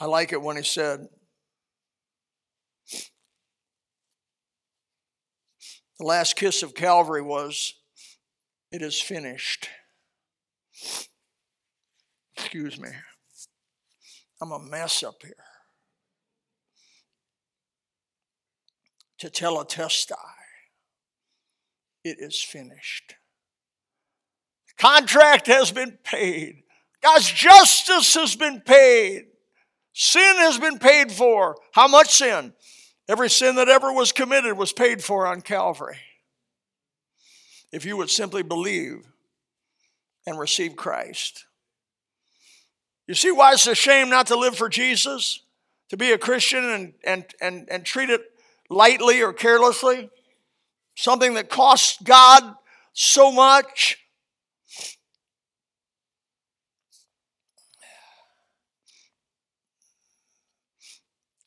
I 0.00 0.06
like 0.06 0.32
it 0.32 0.40
when 0.40 0.56
he 0.56 0.62
said, 0.62 1.06
The 5.98 6.06
last 6.06 6.36
kiss 6.36 6.62
of 6.62 6.74
Calvary 6.74 7.20
was, 7.20 7.74
It 8.72 8.80
is 8.80 8.98
finished. 8.98 9.68
Excuse 12.34 12.80
me. 12.80 12.88
I'm 14.40 14.52
a 14.52 14.58
mess 14.58 15.02
up 15.02 15.16
here. 15.22 15.34
Tetelestai. 19.20 20.14
It 22.02 22.16
is 22.18 22.42
finished. 22.42 23.16
The 24.68 24.82
contract 24.82 25.46
has 25.48 25.70
been 25.70 25.98
paid. 26.02 26.62
God's 27.02 27.30
justice 27.30 28.14
has 28.14 28.34
been 28.34 28.62
paid. 28.62 29.24
Sin 29.92 30.36
has 30.38 30.58
been 30.58 30.78
paid 30.78 31.10
for. 31.10 31.56
How 31.72 31.88
much 31.88 32.14
sin? 32.14 32.52
Every 33.08 33.28
sin 33.28 33.56
that 33.56 33.68
ever 33.68 33.92
was 33.92 34.12
committed 34.12 34.56
was 34.56 34.72
paid 34.72 35.02
for 35.02 35.26
on 35.26 35.40
Calvary. 35.40 35.98
If 37.72 37.84
you 37.84 37.96
would 37.96 38.10
simply 38.10 38.42
believe 38.42 39.06
and 40.26 40.38
receive 40.38 40.76
Christ. 40.76 41.46
You 43.06 43.14
see 43.14 43.32
why 43.32 43.52
it's 43.52 43.66
a 43.66 43.74
shame 43.74 44.08
not 44.08 44.28
to 44.28 44.36
live 44.36 44.56
for 44.56 44.68
Jesus? 44.68 45.40
To 45.88 45.96
be 45.96 46.12
a 46.12 46.18
Christian 46.18 46.64
and, 46.64 46.92
and, 47.02 47.24
and, 47.40 47.68
and 47.68 47.84
treat 47.84 48.10
it 48.10 48.22
lightly 48.68 49.22
or 49.22 49.32
carelessly? 49.32 50.08
Something 50.94 51.34
that 51.34 51.48
costs 51.48 52.00
God 52.02 52.54
so 52.92 53.32
much? 53.32 53.98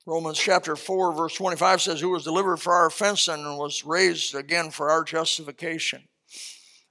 Romans 0.06 0.38
chapter 0.38 0.76
4, 0.76 1.14
verse 1.14 1.36
25 1.36 1.82
says, 1.82 2.02
Who 2.02 2.10
was 2.10 2.24
delivered 2.24 2.58
for 2.58 2.74
our 2.74 2.88
offense 2.88 3.28
and 3.28 3.58
was 3.58 3.86
raised 3.86 4.36
again 4.36 4.70
for 4.70 4.90
our 4.90 5.04
justification. 5.04 6.04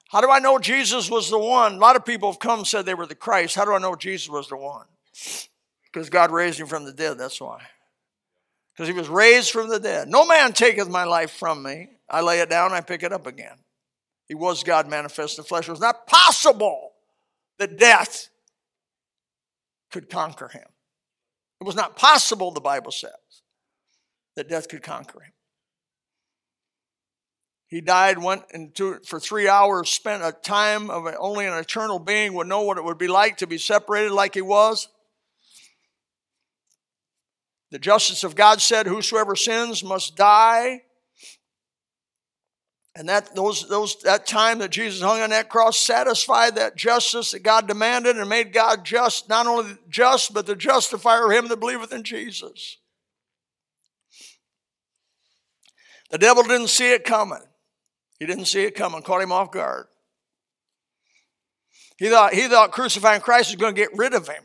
How 0.09 0.21
do 0.21 0.31
I 0.31 0.39
know 0.39 0.59
Jesus 0.59 1.11
was 1.11 1.31
the 1.31 1.39
one? 1.39 1.75
A 1.75 1.79
lot 1.79 1.97
of 1.97 2.05
people 2.05 2.31
have 2.31 2.39
come 2.39 2.61
and 2.61 2.67
said 2.67 2.85
they 2.85 2.95
were 2.95 3.07
the 3.07 3.15
Christ. 3.15 3.55
How 3.55 3.65
do 3.65 3.73
I 3.73 3.79
know 3.79 3.97
Jesus 3.97 4.29
was 4.29 4.49
the 4.49 4.57
one? 4.57 4.87
Because 5.85 6.09
God 6.09 6.31
raised 6.31 6.59
him 6.59 6.67
from 6.67 6.85
the 6.85 6.93
dead, 6.93 7.19
that's 7.19 7.41
why. 7.41 7.63
Because 8.73 8.89
he 8.89 8.95
was 8.95 9.09
raised 9.09 9.51
from 9.51 9.69
the 9.69 9.81
dead. 9.81 10.09
No 10.09 10.27
man 10.27 10.53
taketh 10.53 10.89
my 10.89 11.05
life 11.05 11.31
from 11.31 11.63
me. 11.63 11.91
I 12.09 12.23
lay 12.23 12.41
it 12.41 12.49
down, 12.49 12.73
I 12.73 12.81
pick 12.81 13.03
it 13.03 13.13
up 13.13 13.27
again. 13.27 13.57
He 14.27 14.35
was 14.35 14.65
God 14.65 14.89
manifest 14.89 15.37
in 15.37 15.43
the 15.43 15.49
flesh. 15.49 15.69
It 15.69 15.73
was 15.73 15.81
not 15.81 16.07
possible 16.07 16.93
that 17.59 17.79
death 17.79 18.29
could 19.91 20.09
conquer 20.09 20.49
him. 20.49 20.65
It 21.63 21.67
was 21.67 21.77
not 21.77 21.95
possible, 21.95 22.51
the 22.51 22.61
Bible 22.61 22.91
says, 22.91 23.13
that 24.35 24.49
death 24.49 24.69
could 24.69 24.83
conquer 24.83 25.21
him. 25.21 25.33
He 27.69 27.81
died, 27.81 28.19
went 28.19 28.43
into 28.53 28.99
for 29.07 29.21
three 29.21 29.47
hours, 29.47 29.89
spent 29.89 30.25
a 30.25 30.33
time 30.33 30.91
of 30.91 31.07
only 31.21 31.47
an 31.47 31.53
eternal 31.53 32.01
being 32.01 32.35
would 32.35 32.49
know 32.49 32.63
what 32.63 32.79
it 32.79 32.85
would 32.85 32.99
be 32.99 33.07
like 33.07 33.37
to 33.37 33.47
be 33.47 33.59
separated 33.59 34.11
like 34.11 34.35
he 34.35 34.43
was. 34.43 34.89
The 37.71 37.79
justice 37.79 38.25
of 38.25 38.35
God 38.35 38.61
said, 38.61 38.89
Whosoever 38.89 39.37
sins 39.37 39.85
must 39.85 40.17
die. 40.17 40.83
And 42.95 43.09
that 43.09 43.35
those 43.35 43.69
those 43.69 43.97
that 44.03 44.27
time 44.27 44.59
that 44.59 44.71
Jesus 44.71 45.01
hung 45.01 45.21
on 45.23 45.31
that 45.31 45.49
cross 45.49 45.79
satisfied 45.79 46.57
that 46.57 46.77
justice 46.77 47.31
that 47.31 47.43
God 47.43 47.67
demanded 47.67 48.19
and 48.19 48.29
made 48.29 48.53
God 48.53 48.85
just, 48.85 49.31
not 49.31 49.47
only 49.47 49.79
just, 49.89 50.35
but 50.35 50.45
the 50.45 50.55
justifier 50.55 51.27
of 51.27 51.33
him 51.33 51.49
that 51.49 51.59
believeth 51.59 51.93
in 51.93 52.03
Jesus. 52.03 52.77
The 56.11 56.19
devil 56.19 56.43
didn't 56.43 56.69
see 56.69 56.93
it 56.93 57.05
coming. 57.05 57.41
He 58.19 58.27
didn't 58.27 58.45
see 58.45 58.65
it 58.65 58.75
coming, 58.75 59.01
caught 59.01 59.23
him 59.23 59.33
off 59.33 59.51
guard. 59.51 59.87
He 61.97 62.11
thought, 62.11 62.35
he 62.35 62.47
thought 62.47 62.73
crucifying 62.73 63.23
Christ 63.23 63.51
was 63.51 63.57
going 63.57 63.75
to 63.75 63.81
get 63.81 63.97
rid 63.97 64.13
of 64.13 64.29
him. 64.29 64.43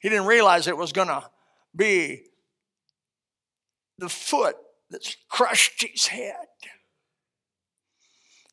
He 0.00 0.10
didn't 0.10 0.26
realize 0.26 0.66
it 0.66 0.76
was 0.76 0.92
going 0.92 1.08
to 1.08 1.22
be 1.74 2.24
the 3.96 4.08
foot 4.08 4.56
that 4.90 5.16
crushed 5.28 5.82
his 5.82 6.06
head. 6.06 6.47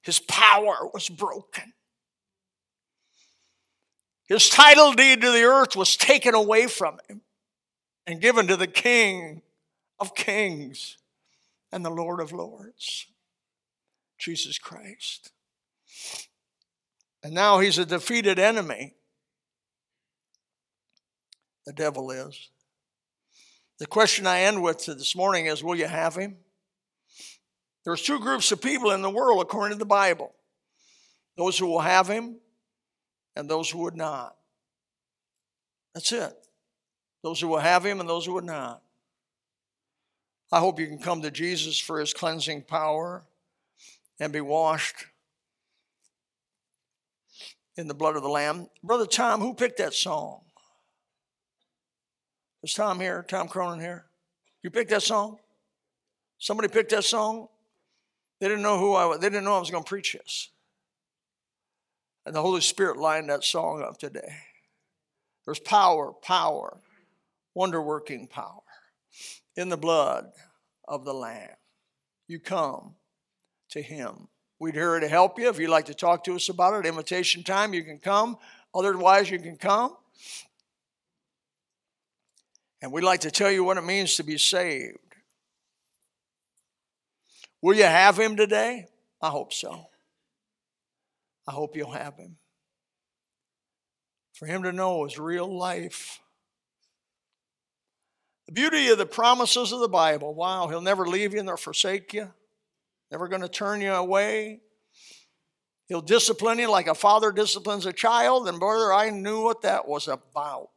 His 0.05 0.19
power 0.19 0.87
was 0.93 1.09
broken. 1.09 1.73
His 4.27 4.49
title 4.49 4.93
deed 4.93 5.21
to 5.21 5.31
the 5.31 5.43
earth 5.43 5.75
was 5.75 5.97
taken 5.97 6.35
away 6.35 6.67
from 6.67 6.99
him 7.09 7.21
and 8.05 8.21
given 8.21 8.47
to 8.47 8.55
the 8.55 8.67
King 8.67 9.41
of 9.99 10.13
kings 10.13 10.97
and 11.71 11.83
the 11.83 11.89
Lord 11.89 12.19
of 12.19 12.31
lords, 12.31 13.07
Jesus 14.19 14.59
Christ. 14.59 15.31
And 17.23 17.33
now 17.33 17.59
he's 17.59 17.79
a 17.79 17.85
defeated 17.85 18.37
enemy. 18.37 18.93
The 21.65 21.73
devil 21.73 22.11
is. 22.11 22.49
The 23.79 23.87
question 23.87 24.27
I 24.27 24.41
end 24.41 24.61
with 24.61 24.85
this 24.85 25.15
morning 25.15 25.47
is 25.47 25.63
Will 25.63 25.75
you 25.75 25.87
have 25.87 26.15
him? 26.15 26.37
There's 27.85 28.01
two 28.01 28.19
groups 28.19 28.51
of 28.51 28.61
people 28.61 28.91
in 28.91 29.01
the 29.01 29.09
world, 29.09 29.41
according 29.41 29.77
to 29.77 29.79
the 29.79 29.85
Bible 29.85 30.33
those 31.37 31.57
who 31.57 31.67
will 31.67 31.81
have 31.81 32.07
him 32.07 32.37
and 33.35 33.49
those 33.49 33.69
who 33.69 33.79
would 33.79 33.95
not. 33.95 34.35
That's 35.93 36.11
it. 36.11 36.33
Those 37.23 37.41
who 37.41 37.49
will 37.49 37.59
have 37.59 37.85
him 37.85 37.99
and 37.99 38.07
those 38.07 38.25
who 38.25 38.33
would 38.33 38.45
not. 38.45 38.81
I 40.51 40.59
hope 40.59 40.79
you 40.79 40.87
can 40.87 40.99
come 40.99 41.21
to 41.21 41.31
Jesus 41.31 41.77
for 41.77 41.99
his 41.99 42.13
cleansing 42.13 42.63
power 42.63 43.23
and 44.19 44.31
be 44.31 44.41
washed 44.41 45.05
in 47.75 47.87
the 47.87 47.93
blood 47.93 48.15
of 48.15 48.23
the 48.23 48.29
Lamb. 48.29 48.69
Brother 48.81 49.05
Tom, 49.05 49.41
who 49.41 49.53
picked 49.53 49.79
that 49.79 49.93
song? 49.93 50.41
Was 52.61 52.73
Tom 52.73 52.99
here? 52.99 53.25
Tom 53.27 53.49
Cronin 53.49 53.81
here? 53.81 54.05
You 54.63 54.69
picked 54.69 54.91
that 54.91 55.03
song? 55.03 55.37
Somebody 56.37 56.69
picked 56.69 56.91
that 56.91 57.03
song? 57.03 57.49
They 58.45 58.49
didn't 58.49 58.61
know 58.61 58.77
who 58.77 58.93
I 58.93 59.05
was. 59.05 59.17
They 59.17 59.29
didn't 59.29 59.45
know 59.45 59.55
I 59.55 59.59
was 59.59 59.71
going 59.71 59.83
to 59.83 59.89
preach 59.89 60.13
this. 60.13 60.49
And 62.27 62.35
the 62.35 62.43
Holy 62.43 62.61
Spirit 62.61 62.95
lined 62.95 63.27
that 63.31 63.43
song 63.43 63.81
up 63.81 63.97
today. 63.97 64.35
There's 65.45 65.57
power, 65.57 66.13
power, 66.13 66.77
wonder 67.55 67.81
working 67.81 68.27
power. 68.27 68.61
in 69.55 69.69
the 69.69 69.77
blood 69.77 70.27
of 70.87 71.05
the 71.05 71.13
Lamb. 71.15 71.55
You 72.27 72.39
come 72.39 72.93
to 73.69 73.81
Him. 73.81 74.27
We'd 74.59 74.75
here 74.75 74.99
to 74.99 75.07
help 75.07 75.39
you. 75.39 75.49
If 75.49 75.57
you'd 75.57 75.71
like 75.71 75.85
to 75.85 75.95
talk 75.95 76.23
to 76.25 76.35
us 76.35 76.47
about 76.47 76.75
it, 76.75 76.87
invitation 76.87 77.41
time, 77.41 77.73
you 77.73 77.81
can 77.83 77.97
come. 77.97 78.37
Otherwise, 78.75 79.31
you 79.31 79.39
can 79.39 79.57
come. 79.57 79.97
And 82.79 82.91
we'd 82.91 83.03
like 83.03 83.21
to 83.21 83.31
tell 83.31 83.49
you 83.49 83.63
what 83.63 83.77
it 83.77 83.85
means 83.85 84.17
to 84.17 84.23
be 84.23 84.37
saved. 84.37 84.99
Will 87.65 87.73
you 87.73 87.85
have 87.85 88.19
Him 88.19 88.37
today? 88.37 88.85
I 89.19 89.31
hope 89.31 89.51
so. 89.51 89.87
I 91.47 91.51
hope 91.51 91.75
you'll 91.75 91.93
have 91.93 92.15
Him. 92.15 92.35
For 94.33 94.45
Him 94.45 94.61
to 94.61 94.71
know 94.71 95.03
is 95.05 95.17
real 95.17 95.51
life. 95.51 96.19
The 98.45 98.51
beauty 98.51 98.89
of 98.89 98.99
the 98.99 99.07
promises 99.07 99.71
of 99.71 99.79
the 99.79 99.87
Bible 99.87 100.35
wow, 100.35 100.67
He'll 100.67 100.79
never 100.79 101.07
leave 101.07 101.33
you 101.33 101.41
nor 101.41 101.57
forsake 101.57 102.13
you, 102.13 102.31
never 103.09 103.27
going 103.27 103.41
to 103.41 103.49
turn 103.49 103.81
you 103.81 103.93
away. 103.93 104.59
He'll 105.87 106.01
discipline 106.01 106.59
you 106.59 106.69
like 106.69 106.85
a 106.85 106.93
father 106.93 107.31
disciplines 107.31 107.87
a 107.87 107.93
child. 107.93 108.47
And, 108.47 108.59
brother, 108.59 108.93
I 108.93 109.09
knew 109.09 109.41
what 109.41 109.63
that 109.63 109.87
was 109.87 110.07
about. 110.07 110.69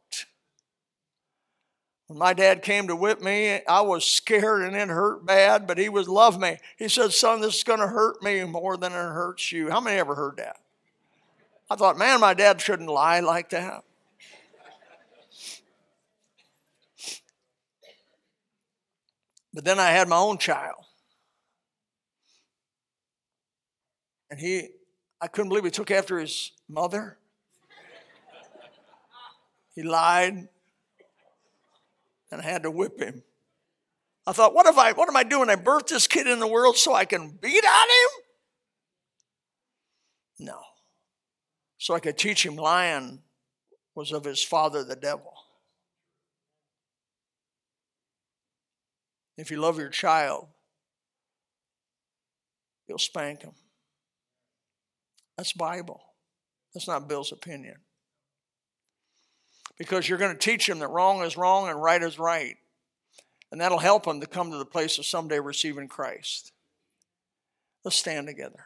When 2.09 2.17
my 2.17 2.33
dad 2.33 2.63
came 2.63 2.87
to 2.87 2.95
whip 2.95 3.21
me, 3.21 3.61
I 3.67 3.81
was 3.81 4.03
scared 4.03 4.63
and 4.63 4.75
it 4.75 4.89
hurt 4.89 5.27
bad, 5.27 5.67
but 5.67 5.77
he 5.77 5.89
would 5.89 6.07
love 6.07 6.39
me. 6.39 6.57
He 6.75 6.87
said, 6.87 7.13
Son, 7.13 7.39
this 7.39 7.57
is 7.57 7.63
going 7.63 7.81
to 7.81 7.87
hurt 7.87 8.23
me 8.23 8.43
more 8.45 8.77
than 8.77 8.93
it 8.93 8.95
hurts 8.95 9.51
you. 9.51 9.69
How 9.69 9.79
many 9.79 9.97
ever 9.99 10.15
heard 10.15 10.37
that? 10.37 10.57
I 11.69 11.75
thought, 11.75 11.99
man, 11.99 12.19
my 12.19 12.33
dad 12.33 12.59
shouldn't 12.61 12.89
lie 12.89 13.19
like 13.19 13.51
that. 13.51 13.83
But 19.53 19.63
then 19.63 19.77
I 19.77 19.91
had 19.91 20.09
my 20.09 20.17
own 20.17 20.39
child. 20.39 20.83
And 24.31 24.39
he, 24.39 24.69
I 25.21 25.27
couldn't 25.27 25.49
believe 25.49 25.63
he 25.63 25.69
took 25.69 25.91
after 25.91 26.17
his 26.17 26.53
mother. 26.67 27.19
He 29.75 29.83
lied, 29.83 30.47
and 32.31 32.41
I 32.41 32.45
had 32.45 32.63
to 32.63 32.71
whip 32.71 32.99
him. 32.99 33.23
I 34.27 34.31
thought, 34.31 34.53
what 34.53 34.67
if 34.67 34.77
I 34.77 34.91
what 34.93 35.09
am 35.09 35.17
I 35.17 35.23
doing? 35.23 35.49
I 35.49 35.55
birthed 35.55 35.87
this 35.87 36.07
kid 36.07 36.27
in 36.27 36.39
the 36.39 36.47
world 36.47 36.77
so 36.77 36.93
I 36.93 37.05
can 37.05 37.29
beat 37.29 37.65
on 37.65 37.87
him? 37.87 38.09
No. 40.47 40.59
So 41.77 41.93
I 41.93 41.99
could 41.99 42.17
teach 42.17 42.45
him 42.45 42.55
lying 42.55 43.19
was 43.95 44.11
of 44.11 44.23
his 44.23 44.43
father 44.43 44.83
the 44.83 44.95
devil. 44.95 45.33
If 49.37 49.51
you 49.51 49.57
love 49.57 49.79
your 49.79 49.89
child, 49.89 50.47
you'll 52.87 52.97
spank 52.97 53.41
him. 53.41 53.53
That's 55.37 55.53
Bible. 55.53 56.01
That's 56.73 56.87
not 56.87 57.07
Bill's 57.07 57.31
opinion. 57.31 57.77
Because 59.79 60.07
you're 60.07 60.19
going 60.19 60.33
to 60.33 60.37
teach 60.37 60.67
them 60.67 60.79
that 60.79 60.89
wrong 60.89 61.23
is 61.23 61.37
wrong 61.37 61.67
and 61.67 61.81
right 61.81 62.03
is 62.03 62.19
right. 62.19 62.57
And 63.51 63.59
that'll 63.59 63.79
help 63.79 64.03
them 64.03 64.21
to 64.21 64.27
come 64.27 64.51
to 64.51 64.57
the 64.57 64.65
place 64.65 64.99
of 64.99 65.07
someday 65.07 65.39
receiving 65.39 65.87
Christ. 65.87 66.51
Let's 67.83 67.97
stand 67.97 68.27
together. 68.27 68.65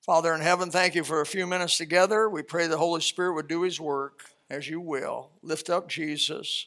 Father 0.00 0.34
in 0.34 0.40
heaven, 0.40 0.70
thank 0.70 0.94
you 0.94 1.04
for 1.04 1.20
a 1.20 1.26
few 1.26 1.46
minutes 1.46 1.76
together. 1.76 2.28
We 2.28 2.42
pray 2.42 2.66
the 2.66 2.78
Holy 2.78 3.02
Spirit 3.02 3.34
would 3.34 3.46
do 3.46 3.62
his 3.62 3.78
work 3.78 4.24
as 4.48 4.68
you 4.68 4.80
will. 4.80 5.30
Lift 5.42 5.70
up 5.70 5.88
Jesus. 5.88 6.66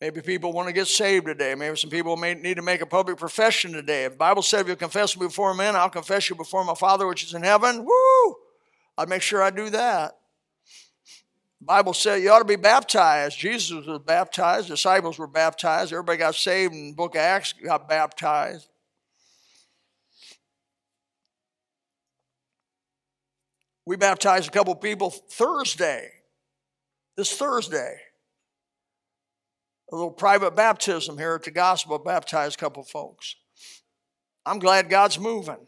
Maybe 0.00 0.20
people 0.20 0.52
want 0.52 0.68
to 0.68 0.72
get 0.72 0.86
saved 0.86 1.26
today. 1.26 1.56
Maybe 1.56 1.76
some 1.76 1.90
people 1.90 2.16
may 2.16 2.34
need 2.34 2.54
to 2.54 2.62
make 2.62 2.80
a 2.80 2.86
public 2.86 3.18
profession 3.18 3.72
today. 3.72 4.04
If 4.04 4.12
the 4.12 4.18
Bible 4.18 4.42
said, 4.42 4.60
if 4.60 4.68
you 4.68 4.76
confess 4.76 5.18
me 5.18 5.26
before 5.26 5.52
men, 5.54 5.74
I'll 5.74 5.90
confess 5.90 6.30
you 6.30 6.36
before 6.36 6.64
my 6.64 6.74
Father 6.74 7.06
which 7.08 7.24
is 7.24 7.34
in 7.34 7.42
heaven. 7.42 7.84
Woo! 7.84 8.36
I'd 8.96 9.08
make 9.08 9.22
sure 9.22 9.42
I 9.42 9.50
do 9.50 9.68
that. 9.70 10.17
The 11.60 11.66
Bible 11.66 11.94
said 11.94 12.22
you 12.22 12.30
ought 12.30 12.38
to 12.38 12.44
be 12.44 12.56
baptized. 12.56 13.38
Jesus 13.38 13.84
was 13.84 14.00
baptized. 14.06 14.68
Disciples 14.68 15.18
were 15.18 15.26
baptized. 15.26 15.92
Everybody 15.92 16.18
got 16.18 16.34
saved 16.34 16.72
in 16.72 16.90
the 16.90 16.94
book 16.94 17.14
of 17.14 17.20
Acts, 17.20 17.52
got 17.52 17.88
baptized. 17.88 18.68
We 23.84 23.96
baptized 23.96 24.48
a 24.48 24.52
couple 24.52 24.74
people 24.74 25.10
Thursday, 25.10 26.10
this 27.16 27.34
Thursday 27.34 27.98
a 29.90 29.94
little 29.94 30.10
private 30.10 30.54
baptism 30.54 31.16
here 31.16 31.34
at 31.34 31.42
the 31.42 31.50
gospel, 31.50 31.98
baptized 31.98 32.56
a 32.56 32.60
couple 32.60 32.82
folks. 32.82 33.36
I'm 34.44 34.58
glad 34.58 34.90
God's 34.90 35.18
moving. 35.18 35.66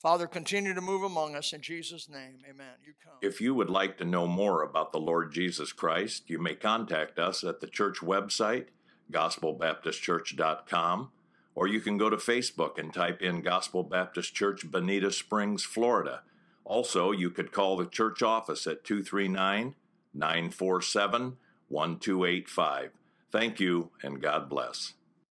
Father, 0.00 0.26
continue 0.26 0.72
to 0.72 0.80
move 0.80 1.02
among 1.02 1.36
us 1.36 1.52
in 1.52 1.60
Jesus' 1.60 2.08
name. 2.08 2.38
Amen. 2.48 2.72
You 2.82 2.94
come. 3.04 3.12
If 3.20 3.38
you 3.42 3.54
would 3.54 3.68
like 3.68 3.98
to 3.98 4.04
know 4.06 4.26
more 4.26 4.62
about 4.62 4.92
the 4.92 4.98
Lord 4.98 5.30
Jesus 5.30 5.74
Christ, 5.74 6.30
you 6.30 6.38
may 6.38 6.54
contact 6.54 7.18
us 7.18 7.44
at 7.44 7.60
the 7.60 7.66
church 7.66 7.98
website, 7.98 8.68
gospelbaptistchurch.com, 9.12 11.10
or 11.54 11.66
you 11.66 11.80
can 11.80 11.98
go 11.98 12.08
to 12.08 12.16
Facebook 12.16 12.78
and 12.78 12.94
type 12.94 13.20
in 13.20 13.42
Gospel 13.42 13.82
Baptist 13.82 14.34
Church, 14.34 14.70
Bonita 14.70 15.12
Springs, 15.12 15.64
Florida. 15.64 16.22
Also, 16.64 17.12
you 17.12 17.28
could 17.28 17.52
call 17.52 17.76
the 17.76 17.84
church 17.84 18.22
office 18.22 18.66
at 18.66 18.84
239 18.84 19.74
947 20.14 21.36
1285. 21.68 22.90
Thank 23.30 23.60
you, 23.60 23.90
and 24.02 24.22
God 24.22 24.48
bless. 24.48 24.94